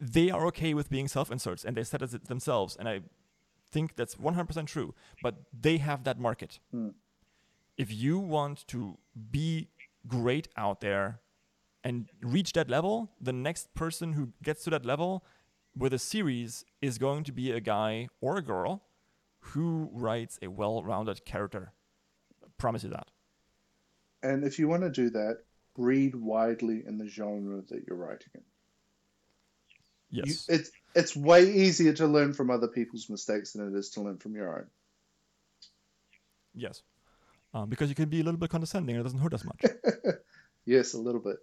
[0.00, 3.00] They are okay with being self-inserts and they said it themselves, and I
[3.70, 4.94] think that's 100% true.
[5.22, 6.58] But they have that market.
[6.70, 6.88] Hmm.
[7.76, 8.98] If you want to
[9.30, 9.68] be
[10.06, 11.20] great out there
[11.84, 15.24] and reach that level, the next person who gets to that level
[15.76, 18.82] with a series is going to be a guy or a girl
[19.40, 21.72] who writes a well-rounded character.
[22.42, 23.10] I promise you that.
[24.22, 25.38] And if you want to do that,
[25.76, 28.42] read widely in the genre that you're writing in.
[30.10, 30.46] You- Yes.
[30.48, 34.18] it's it's way easier to learn from other people's mistakes than it is to learn
[34.18, 34.66] from your own.
[36.54, 36.82] yes.
[37.52, 39.60] Um, because you can be a little bit condescending and it doesn't hurt as much.
[40.66, 41.38] Yes, a little bit.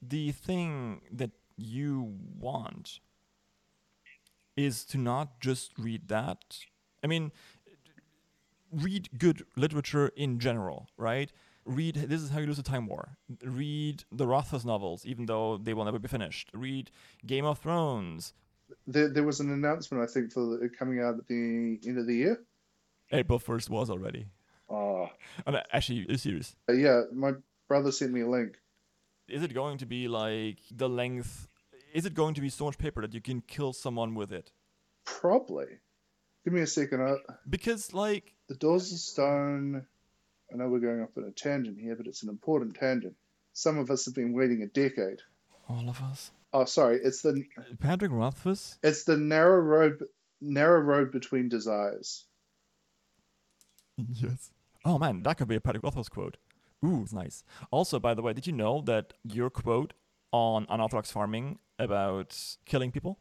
[0.00, 3.00] the thing that you want
[4.56, 6.58] is to not just read that.
[7.02, 7.32] I mean,
[8.70, 11.32] read good literature in general, right?
[11.64, 13.16] Read This is How You Lose a Time War.
[13.44, 16.50] Read the Rothfuss novels, even though they will never be finished.
[16.52, 16.90] Read
[17.24, 18.32] Game of Thrones.
[18.86, 22.06] There, there was an announcement, I think, for the, coming out at the end of
[22.06, 22.40] the year.
[23.12, 24.26] April 1st was already.
[24.68, 25.08] Oh,
[25.46, 26.56] And uh, actually, it's serious.
[26.68, 27.32] yeah, my
[27.68, 28.58] brother sent me a link.
[29.28, 31.46] Is it going to be like the length?
[31.94, 34.50] Is it going to be so much paper that you can kill someone with it?
[35.04, 35.66] Probably.
[36.44, 37.02] Give me a second.
[37.02, 37.16] Uh,
[37.48, 39.86] Because, like, the Doors of Stone.
[40.52, 43.14] I know we're going off on a tangent here, but it's an important tangent.
[43.54, 45.20] Some of us have been waiting a decade.
[45.68, 46.30] all of us.
[46.52, 47.00] Oh, sorry.
[47.02, 47.44] It's the
[47.80, 48.78] Patrick Rothfuss?
[48.82, 50.04] it's the narrow road
[50.40, 52.24] narrow road between desires.
[54.14, 54.50] Yes.
[54.84, 56.38] Oh man, that could be a Patrick Rothfuss quote.
[56.84, 57.44] Ooh, nice.
[57.70, 59.92] Also, by the way, did you know that your quote
[60.32, 63.18] on unorthodox farming about killing people?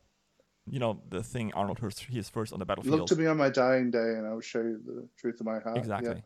[0.65, 2.99] You know the thing Arnold Hurst he is first on the battlefield.
[2.99, 5.45] Look to me on my dying day, and I will show you the truth of
[5.45, 5.77] my heart.
[5.77, 6.15] Exactly.
[6.15, 6.21] Yeah.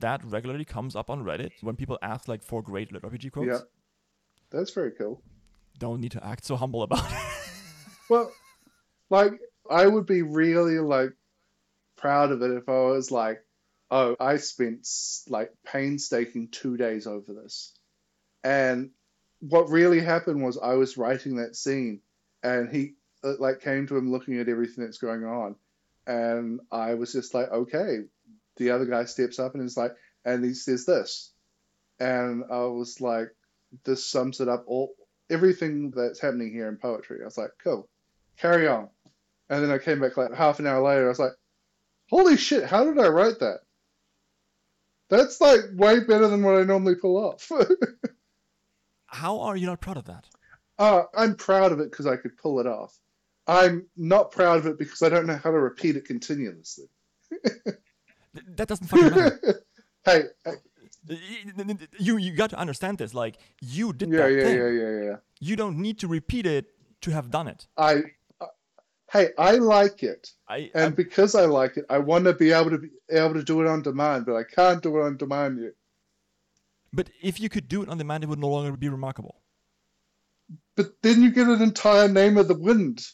[0.00, 3.48] That regularly comes up on Reddit when people ask like for great lit RPG quotes.
[3.48, 3.60] Yeah.
[4.50, 5.22] That's very cool.
[5.78, 7.18] Don't need to act so humble about it.
[8.10, 8.30] Well,
[9.08, 9.32] like
[9.70, 11.14] I would be really like
[11.96, 13.42] proud of it if I was like,
[13.90, 14.86] oh, I spent
[15.26, 17.72] like painstaking two days over this,
[18.44, 18.90] and
[19.40, 22.02] what really happened was I was writing that scene,
[22.42, 22.92] and he
[23.24, 25.56] uh, like came to him looking at everything that's going on,
[26.06, 28.00] and I was just like, okay.
[28.56, 29.92] The other guy steps up and is like,
[30.24, 31.32] and he says this,
[31.98, 33.28] and I was like,
[33.84, 34.94] this sums it up all
[35.30, 37.18] everything that's happening here in poetry.
[37.22, 37.88] I was like, cool,
[38.38, 38.88] carry on.
[39.50, 41.06] And then I came back like half an hour later.
[41.06, 41.32] I was like,
[42.08, 43.60] holy shit, how did I write that?
[45.10, 47.50] That's like way better than what I normally pull off.
[49.06, 50.26] How are you not proud of that?
[50.78, 52.98] uh, I'm proud of it because I could pull it off.
[53.46, 56.86] I'm not proud of it because I don't know how to repeat it continuously.
[58.34, 59.62] Th- that doesn't fucking matter.
[60.04, 60.52] hey, hey,
[61.98, 63.14] You you got to understand this.
[63.14, 64.58] Like you did Yeah, that yeah, thing.
[64.58, 65.16] yeah, yeah, yeah.
[65.40, 66.66] You don't need to repeat it
[67.02, 67.66] to have done it.
[67.76, 68.02] I,
[68.40, 68.46] uh,
[69.12, 72.50] hey, I like it, I and I'm- because I like it, I want to be
[72.52, 75.16] able to be able to do it on demand, but I can't do it on
[75.16, 75.74] demand yet.
[76.92, 79.36] but if you could do it on demand, it would no longer be remarkable.
[80.76, 83.04] But then you get an entire name of the wind.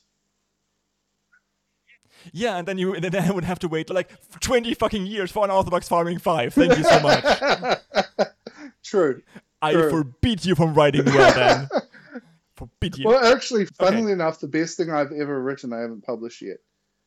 [2.33, 4.11] Yeah, and then you and then I would have to wait like
[4.41, 6.55] twenty fucking years for unorthodox farming five.
[6.55, 8.29] Thank you so much.
[8.83, 9.23] True.
[9.63, 9.91] I Sure.
[9.91, 11.69] forbid you from writing well then.
[12.57, 13.07] forbid you.
[13.07, 16.59] Well, actually, funnily enough, the best thing I've ever written, I haven't published yet.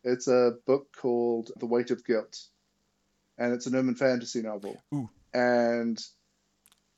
[0.03, 2.39] It's a book called The Weight of Guilt,
[3.37, 4.81] and it's an urban fantasy novel.
[4.93, 5.09] Ooh.
[5.33, 5.99] And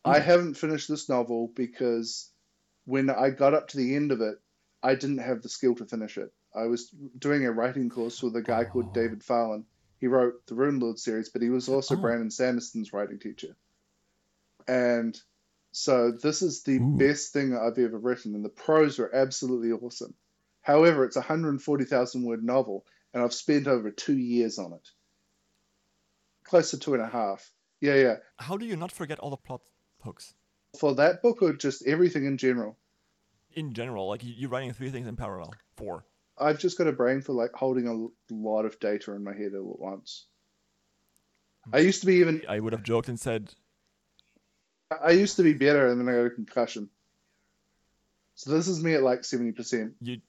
[0.03, 2.29] I haven't finished this novel because
[2.85, 4.35] when I got up to the end of it,
[4.83, 6.31] I didn't have the skill to finish it.
[6.55, 8.71] I was doing a writing course with a guy Oh.
[8.71, 9.65] called David Farland.
[9.99, 12.01] He wrote the Rune Lord series, but he was also Oh.
[12.01, 13.55] Brandon Sanderson's writing teacher.
[14.67, 15.19] And
[15.71, 16.97] so this is the Ooh.
[16.97, 20.15] best thing I've ever written, and the prose are absolutely awesome.
[20.61, 24.89] However, it's a 140,000 word novel, and I've spent over two years on it.
[26.43, 27.51] Close to two and a half.
[27.81, 28.15] Yeah, yeah.
[28.37, 29.61] How do you not forget all the plot
[30.01, 30.33] hooks?
[30.79, 32.77] For that book or just everything in general?
[33.51, 35.53] In general, like you- you're writing three things in parallel.
[35.77, 36.05] Four.
[36.37, 39.53] I've just got a brain for like holding a lot of data in my head
[39.55, 40.25] all at once.
[41.73, 43.53] I used to be even I would have joked and said,
[45.03, 46.89] I used to be better and then I got a concussion.
[48.35, 49.93] So this is me at like seventy percent.
[50.01, 50.19] "You,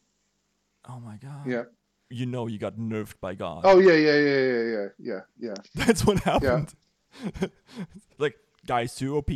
[0.88, 1.64] oh my god, Yeah.
[2.09, 5.54] you know you got nerfed by God." Oh yeah, yeah, yeah, yeah, yeah, yeah, yeah.
[5.74, 6.72] That's what happened.
[8.18, 9.30] like guys too OP,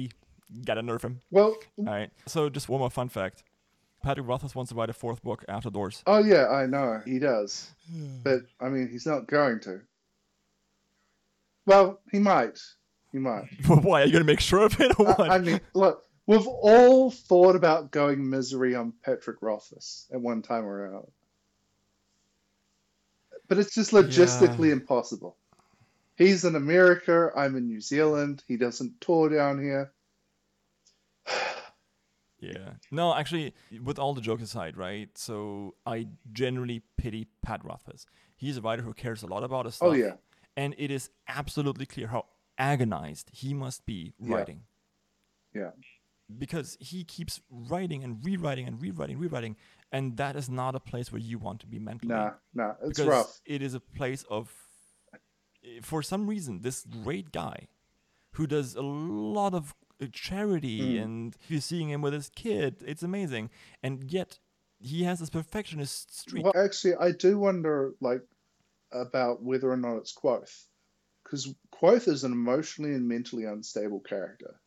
[0.65, 1.21] gotta nerf him.
[1.33, 2.11] Well, All right.
[2.27, 3.43] So just one more fun fact:
[4.03, 6.03] Patrick Rothfuss wants to write a fourth book after Doors.
[6.07, 8.19] oh yeah, I know he does, hmm.
[8.23, 9.81] but I mean he's not going to.
[11.67, 12.59] Well, he might.
[13.13, 13.49] He might.
[13.67, 15.21] Why are you gonna make sure of it or what?
[15.21, 20.43] I, I mean, look, we've all thought about going misery on Patrick Rothfuss at one
[20.43, 21.13] time or another.
[23.49, 25.37] But it's just logistically impossible.
[26.17, 29.93] He's in America, I'm in New Zealand, he doesn't tour down here.
[32.41, 32.71] Yeah.
[32.91, 35.09] No, actually, with all the jokes aside, right?
[35.17, 38.07] So I generally pity Pat Rothfuss.
[38.37, 39.89] He's a writer who cares a lot about his stuff.
[39.89, 40.15] Oh, yeah.
[40.57, 42.27] And it is absolutely clear how
[42.59, 44.35] agonized he must be Yeah.
[44.37, 44.63] writing.
[45.55, 45.71] Yeah.
[46.39, 49.57] Because he keeps writing and rewriting and rewriting, rewriting,
[49.91, 52.15] and that is not a place where you want to be mentally.
[52.15, 53.41] Nah, nah, it's because rough.
[53.45, 54.55] it is a place of,
[55.65, 57.67] eh, for some reason, this great guy
[58.35, 59.75] who does a lot of
[60.09, 61.03] charity Mm.
[61.03, 62.77] and you're seeing him with his kid.
[62.87, 63.51] It's amazing.
[63.83, 64.39] And yet
[64.79, 66.45] he has this perfectionist streak.
[66.45, 68.23] Well, actually, I do wonder, like,
[68.93, 70.67] about whether or not it's Kvothe,
[71.23, 74.59] because Kvothe is an emotionally and mentally unstable character,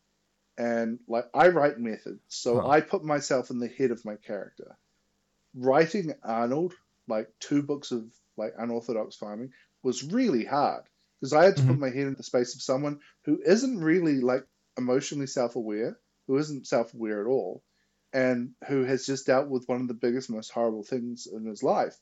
[0.56, 2.68] and like I write method, so Huh.
[2.68, 4.78] I put myself in the head of my character.
[5.54, 6.74] Writing Arnold,
[7.06, 10.84] like two books of like unorthodox farming, was really hard
[11.20, 11.80] because I had to put Mhm.
[11.80, 14.46] my head in the space of someone who isn't really like
[14.78, 17.62] emotionally self-aware, who isn't self-aware at all,
[18.12, 21.62] and who has just dealt with one of the biggest, most horrible things in his
[21.62, 21.96] life.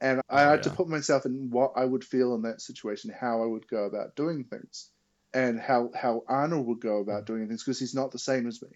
[0.00, 3.10] And I Oh, had to put myself in what I would feel in that situation,
[3.10, 4.90] how I would go about doing things,
[5.34, 8.62] and how, how Arnold would go about doing things because he's not the same as
[8.62, 8.68] me.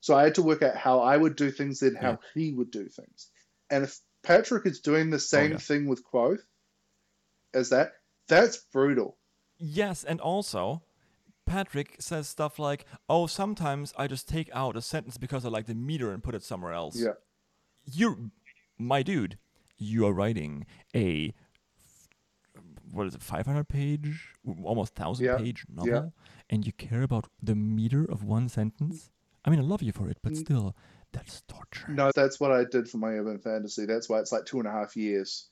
[0.00, 2.16] So I had to work out how I would do things, then how Yeah.
[2.34, 3.30] he would do things.
[3.70, 5.56] And if Patrick is doing the oh, same yeah.
[5.58, 6.40] thing with Kvothe
[7.54, 7.92] as that,
[8.28, 9.16] that's brutal.
[9.58, 10.82] Yes, and also
[11.46, 15.66] Patrick says stuff like, "Oh, sometimes I just take out a sentence because I like
[15.66, 17.14] the meter and put it somewhere else." Yeah.
[17.84, 18.16] You're
[18.78, 19.38] my dude.
[19.78, 21.34] You are writing a
[22.90, 26.08] what is it, 500 page, almost 1000 Yeah, page novel yeah.
[26.50, 29.10] and you care about the meter of one sentence?
[29.46, 30.36] I mean, I love you for it, but Mm.
[30.40, 30.76] still
[31.12, 31.88] that's torture.
[31.90, 33.86] No, that's what I did for my urban fantasy.
[33.86, 35.48] That's why it's like two and a half years.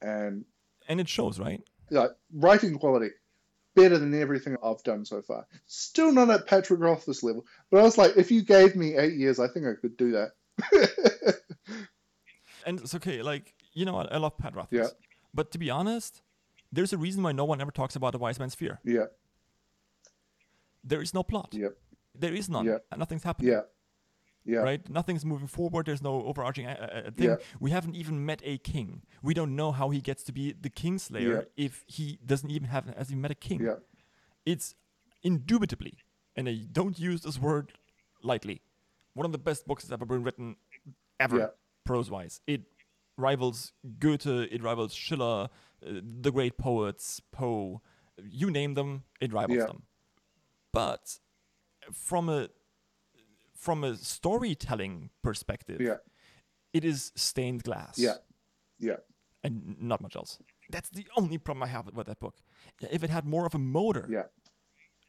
[0.00, 0.44] And
[0.88, 1.62] And it shows, right?
[1.90, 3.10] like writing quality
[3.74, 5.46] better than everything I've done so far.
[5.66, 9.14] Still not at Patrick Rothfuss level, but I was like, if you gave me eight
[9.14, 10.32] years, I think I could do that.
[12.64, 14.12] And it's okay, like, you know what?
[14.12, 14.70] I love Pat Rothfuss.
[14.72, 14.86] Yeah.
[15.34, 16.22] But to be honest,
[16.70, 18.78] there's a reason why no one ever talks about the wise man's fear.
[18.84, 19.06] yeah,
[20.84, 21.48] There is no plot.
[21.52, 21.72] Yep.
[22.14, 22.66] There is none.
[22.66, 22.78] Yeah.
[22.92, 23.50] And Nothing's happening.
[23.52, 23.62] yeah,
[24.44, 24.88] yeah, Right?
[24.90, 25.86] Nothing's moving forward.
[25.86, 27.28] There's no overarching uh, uh, thing.
[27.30, 27.36] Yeah.
[27.60, 29.02] We haven't even met a king.
[29.22, 32.86] We don't know how he gets to be the kingslayer if he doesn't even have
[32.96, 33.60] has he met a king.
[33.62, 33.76] yeah,
[34.44, 34.74] It's
[35.22, 35.98] indubitably,
[36.36, 37.72] and I don't use this word
[38.22, 38.62] lightly,
[39.14, 40.56] one of the best books that's ever been written,
[41.20, 41.46] ever, Yeah.
[41.84, 42.40] prose-wise.
[42.46, 42.62] It
[43.16, 44.26] rivals Goethe.
[44.26, 45.48] It rivals Schiller,
[45.86, 47.80] uh, the great poets, Poe.
[48.22, 49.66] You name them, it rivals Yeah.
[49.66, 49.82] them.
[50.72, 51.18] But
[51.92, 52.48] from a
[53.62, 55.98] from a storytelling perspective, Yeah.
[56.72, 57.98] it is stained glass.
[57.98, 58.16] Yeah.
[58.78, 58.96] Yeah.
[59.44, 60.38] and not much else.
[60.70, 62.36] That's the only problem I have with that book.
[62.92, 64.26] If it had more of a motor, Yeah.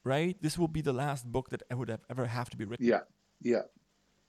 [0.03, 2.83] right, this will be the last book that would have ever have to be written.
[2.85, 3.01] Yeah.
[3.41, 3.61] Yeah.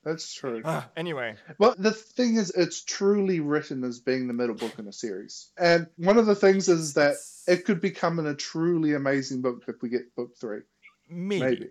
[0.03, 0.61] That's true.
[0.65, 4.87] Ah, anyway, But the thing is, it's truly written as being the middle book in
[4.89, 5.51] a series.
[5.57, 7.17] And one of the things is that
[7.49, 10.61] it could become a truly amazing book if we get book three.
[11.09, 11.71] maybe, Maybe.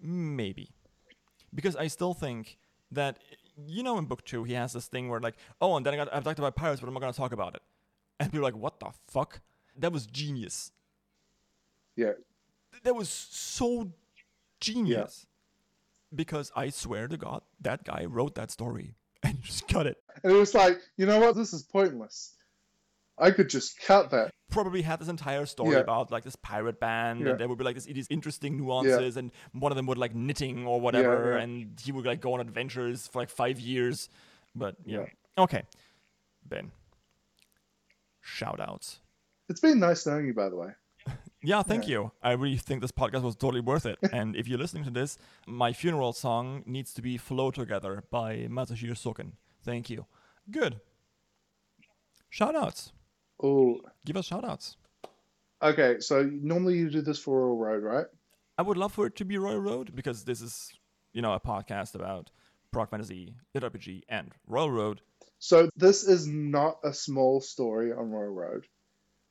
[0.00, 0.70] maybe,
[1.54, 2.58] because I still think
[2.92, 3.18] that
[3.66, 5.96] you know in book two he has this thing where like, oh, and then I
[5.96, 7.62] got I've talked about pirates, but I'm not gonna talk about it,
[8.18, 9.40] and people are like, what the fuck?
[9.78, 10.72] That was genius.
[11.96, 12.12] Yeah.
[12.84, 13.92] That was so
[14.60, 15.26] genius.
[15.26, 16.16] Yeah.
[16.16, 19.98] Because I swear to God, that guy wrote that story and just cut it.
[20.24, 21.36] And it was like, you know what?
[21.36, 22.34] This is pointless.
[23.20, 24.30] I could just cut that.
[24.50, 25.78] probably had this entire story Yeah.
[25.86, 27.30] about like this pirate band Yeah.
[27.30, 30.12] and there would be like this these interesting nuances and one of them would like
[30.14, 31.42] knitting or whatever yeah.
[31.42, 34.08] and he would like go on adventures for like five years.
[34.54, 35.44] But yeah, Yeah.
[35.44, 35.62] okay.
[36.48, 36.72] Ben.
[38.20, 39.00] Shout outs
[39.48, 40.70] It's been nice knowing you, by the way.
[41.42, 42.10] yeah thank you.
[42.22, 43.98] I really think this podcast was totally worth it.
[44.12, 45.16] And if you're listening to this
[45.46, 49.32] my funeral song needs to be flow together by Masayoshi Soken.
[49.62, 50.06] Thank you.
[50.50, 50.80] Good.
[52.30, 52.92] Shout outs
[53.42, 54.76] Oh, give us shout outs
[55.62, 56.00] okay.
[56.00, 58.06] So normally you do this for Royal Road, right?
[58.58, 60.72] I would love for it to be Royal Road because this is,
[61.12, 62.30] you know, a podcast about
[62.72, 65.00] Prog Fantasy, Lit RPG, and Royal Road.
[65.38, 68.66] So this is not a small story on Royal Road,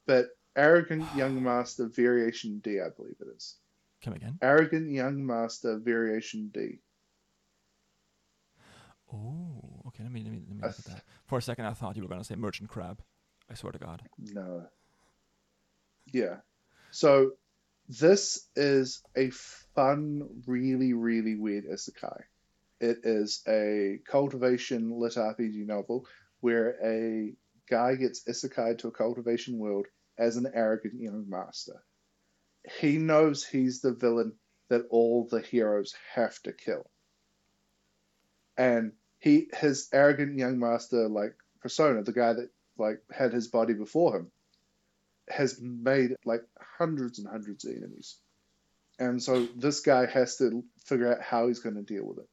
[0.08, 3.56] but Arrogant Young Master Variation D, I believe it is.
[4.04, 4.40] Come again?
[4.42, 6.80] Arrogant Young Master Variation D.
[9.14, 10.04] Oh, okay.
[10.04, 11.04] Let me let me let me look at that.
[11.26, 13.02] For a second, I thought you were gonna say Merchant Crab.
[13.50, 14.02] I swear to God.
[14.18, 14.68] No.
[16.12, 16.38] Yeah.
[16.92, 17.32] So
[17.88, 19.32] this is a
[19.76, 22.22] fun, really, really weird isekai.
[22.80, 26.06] It is a cultivation lit RPG novel
[26.40, 27.34] where a
[27.70, 29.88] guy gets isekai to a cultivation world
[30.18, 31.84] as an arrogant young master.
[32.80, 34.34] He knows he's the villain
[34.70, 36.90] that all the heroes have to kill.
[38.58, 43.74] And he his arrogant young master like persona, the guy that like had his body
[43.74, 44.32] before him,
[45.30, 46.42] has made like
[46.78, 48.18] hundreds and hundreds of enemies.
[48.98, 52.30] And so this guy has to figure out how he's going to deal with it.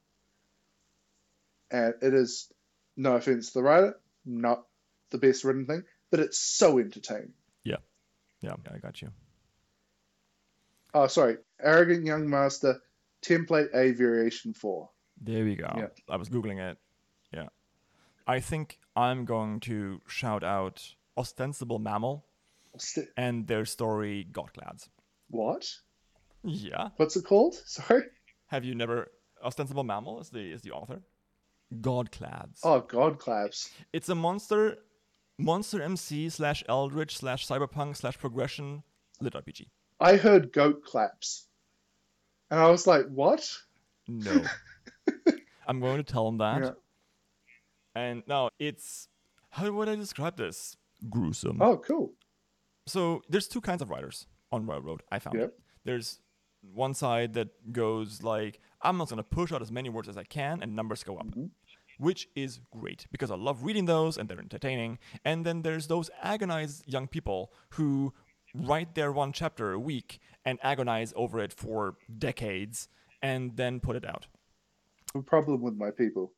[1.71, 2.51] And it is,
[2.97, 4.65] no offense to the writer, not
[5.11, 7.33] the best written thing, but it's so entertaining.
[7.65, 7.77] Yeah,
[8.41, 9.11] Yeah, I got you.
[10.95, 11.37] Oh, sorry.
[11.61, 12.81] Arrogant Young Master,
[13.23, 14.89] Template A Variation 4.
[15.21, 15.73] There we go.
[15.77, 15.89] Yeah.
[16.09, 16.79] I was googling it.
[18.27, 22.27] I think I'm going to shout out Ostensible Mammal
[22.77, 24.89] St- and their story Godclads.
[25.29, 25.69] what?
[26.43, 26.91] Yeah.
[26.97, 27.55] What's it called?
[27.65, 28.03] Sorry?
[28.47, 29.09] Have you never
[29.45, 31.03] Ostensible Mammal is the is the author?
[31.81, 32.61] Godclads.
[32.63, 33.71] Oh, God Claps.
[33.93, 34.79] It's a monster
[35.39, 38.83] monster MC slash eldritch slash cyberpunk slash progression
[39.21, 39.67] lit RPG.
[40.01, 41.47] I heard Goat Claps.
[42.51, 43.51] And I was like, what?
[44.07, 44.43] No.
[45.67, 46.63] I'm going to tell him that.
[46.63, 46.71] Yeah.
[47.97, 49.09] And now it's
[49.51, 50.77] how would I describe this?
[51.09, 51.63] Gruesome.
[51.63, 52.13] Oh, cool.
[52.87, 55.03] So there's two kinds of writers on Royal Road.
[55.11, 55.55] I found Yep.
[55.85, 56.21] There's
[56.63, 60.25] one side that goes like, I'm not gonna push out as many words as I
[60.25, 61.51] can, and numbers go up, Mhm.
[61.99, 64.99] which is great because I love reading those and they're entertaining.
[65.25, 68.13] And then there's those agonized young people who
[68.55, 72.89] write their one chapter a week and agonize over it for decades
[73.23, 74.27] and then put it out.
[75.15, 76.35] A problem with my people.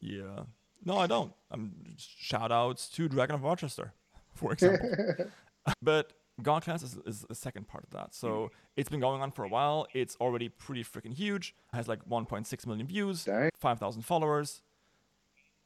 [0.00, 0.44] Yeah.
[0.84, 1.32] No, I don't.
[1.50, 3.92] Um, I'm shout outs to Dragon of Rochester,
[4.34, 4.90] for example.
[5.82, 8.14] but Godclads is, is the second part of that.
[8.14, 9.86] So it's been going on for a while.
[9.92, 11.54] It's already pretty freaking huge.
[11.72, 13.28] Has like 1.6 million views,
[13.58, 14.62] 5,000 followers.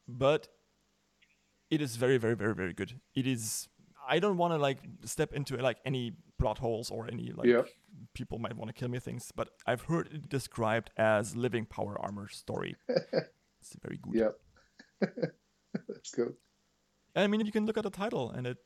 [0.09, 0.49] But
[1.71, 3.01] it is very, very, very, very good.
[3.15, 3.69] It is.
[4.09, 7.47] I don't want to like step into like any plot holes or any like
[8.15, 11.97] people might want to kill me things, but I've heard it described as living power
[12.01, 12.77] armor story.
[12.89, 14.15] it's very good.
[14.15, 14.39] Yep.
[15.01, 16.33] That's cool.
[17.15, 18.59] And I mean, you can look at the title and it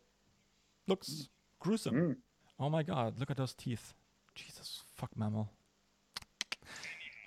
[0.86, 1.28] looks
[1.58, 1.94] gruesome.
[1.94, 2.16] Mm.
[2.58, 3.94] Oh my god, look at those teeth.
[4.34, 5.50] Jesus, fuck mammal.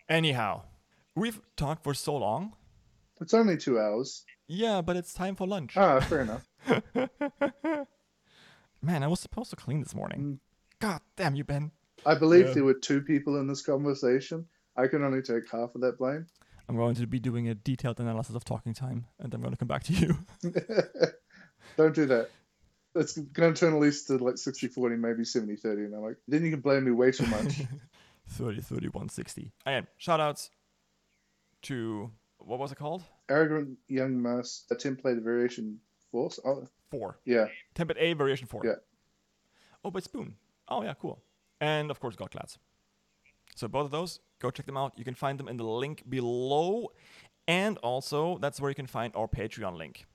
[0.09, 0.63] Anyhow,
[1.15, 2.53] we've talked for so long.
[3.21, 4.25] It's only two hours.
[4.47, 5.77] Yeah, but it's time for lunch.
[5.77, 6.49] Ah, fair enough.
[8.81, 10.19] Man, I was supposed to clean this morning.
[10.21, 10.39] Mm.
[10.79, 11.71] God damn you, Ben.
[12.05, 12.53] I believe Yeah.
[12.55, 14.45] there were two people in this conversation.
[14.75, 16.25] I can only take half of that blame.
[16.67, 19.57] I'm going to be doing a detailed analysis of talking time, and I'm going to
[19.57, 20.17] come back to you.
[21.77, 22.29] Don't do that.
[22.95, 25.85] It's going to turn at least to like 60 40, maybe 70 30.
[25.85, 27.61] And I'm like, then you can blame me way too much.
[28.29, 29.51] 30, 31, 60.
[29.65, 30.49] Again, shout outs
[31.63, 33.03] to what was it called?
[33.29, 35.79] Arrogant Young Mass, a template variation
[36.11, 36.39] force.
[36.45, 37.17] Oh, Four.
[37.25, 37.47] yeah.
[37.75, 38.61] Template A, variation four.
[38.63, 38.75] Yeah.
[39.83, 40.35] Oh, but Spoon.
[40.67, 41.21] Oh, yeah, cool.
[41.59, 42.57] And of course, Godclads.
[43.55, 44.93] So both of those, go check them out.
[44.95, 46.91] You can find them in the link below.
[47.47, 50.05] And also, that's where you can find our Patreon link.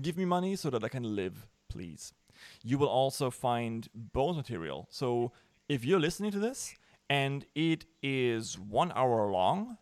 [0.00, 2.14] Give me money so that I can live, please.
[2.62, 4.86] You will also find bonus material.
[4.90, 5.32] So
[5.68, 6.74] if you're listening to this
[7.10, 9.76] and it is one hour long,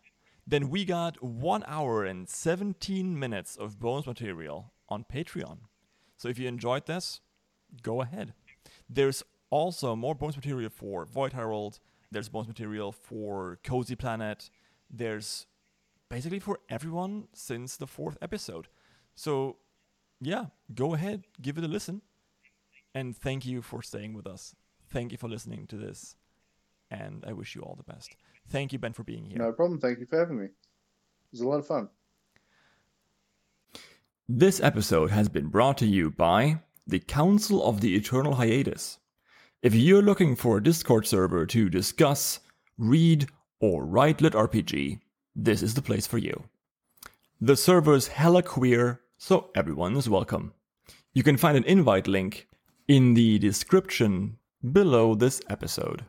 [0.45, 5.57] then we got one hour and 17 minutes of bonus material on Patreon.
[6.17, 7.21] So if you enjoyed this,
[7.83, 8.33] go ahead.
[8.89, 11.79] There's also more bonus material for Void Herald.
[12.11, 14.49] There's bonus material for Cozy Planet.
[14.89, 15.45] There's
[16.09, 18.67] basically for everyone since the fourth episode.
[19.15, 19.57] So,
[20.21, 22.01] yeah, go ahead, give it a listen.
[22.95, 24.55] And thank you for staying with us.
[24.89, 26.15] Thank you for listening to this.
[26.89, 28.15] And I wish you all the best.
[28.49, 29.37] Thank you, Ben, for being here.
[29.37, 29.79] No problem.
[29.79, 30.45] Thank you for having me.
[30.45, 30.51] It
[31.31, 31.89] was a lot of fun.
[34.29, 38.97] This episode has been brought to you by the Council of the Eternal Hiatus.
[39.63, 42.41] If you're looking for a Discord server to discuss,
[42.77, 43.27] read,
[43.59, 44.99] or write lit RPG,
[45.35, 46.43] this is the place for you.
[47.41, 50.53] The server's hella queer, so everyone is welcome.
[51.13, 52.47] You can find an invite link
[52.87, 54.37] in the description
[54.71, 56.05] below this episode.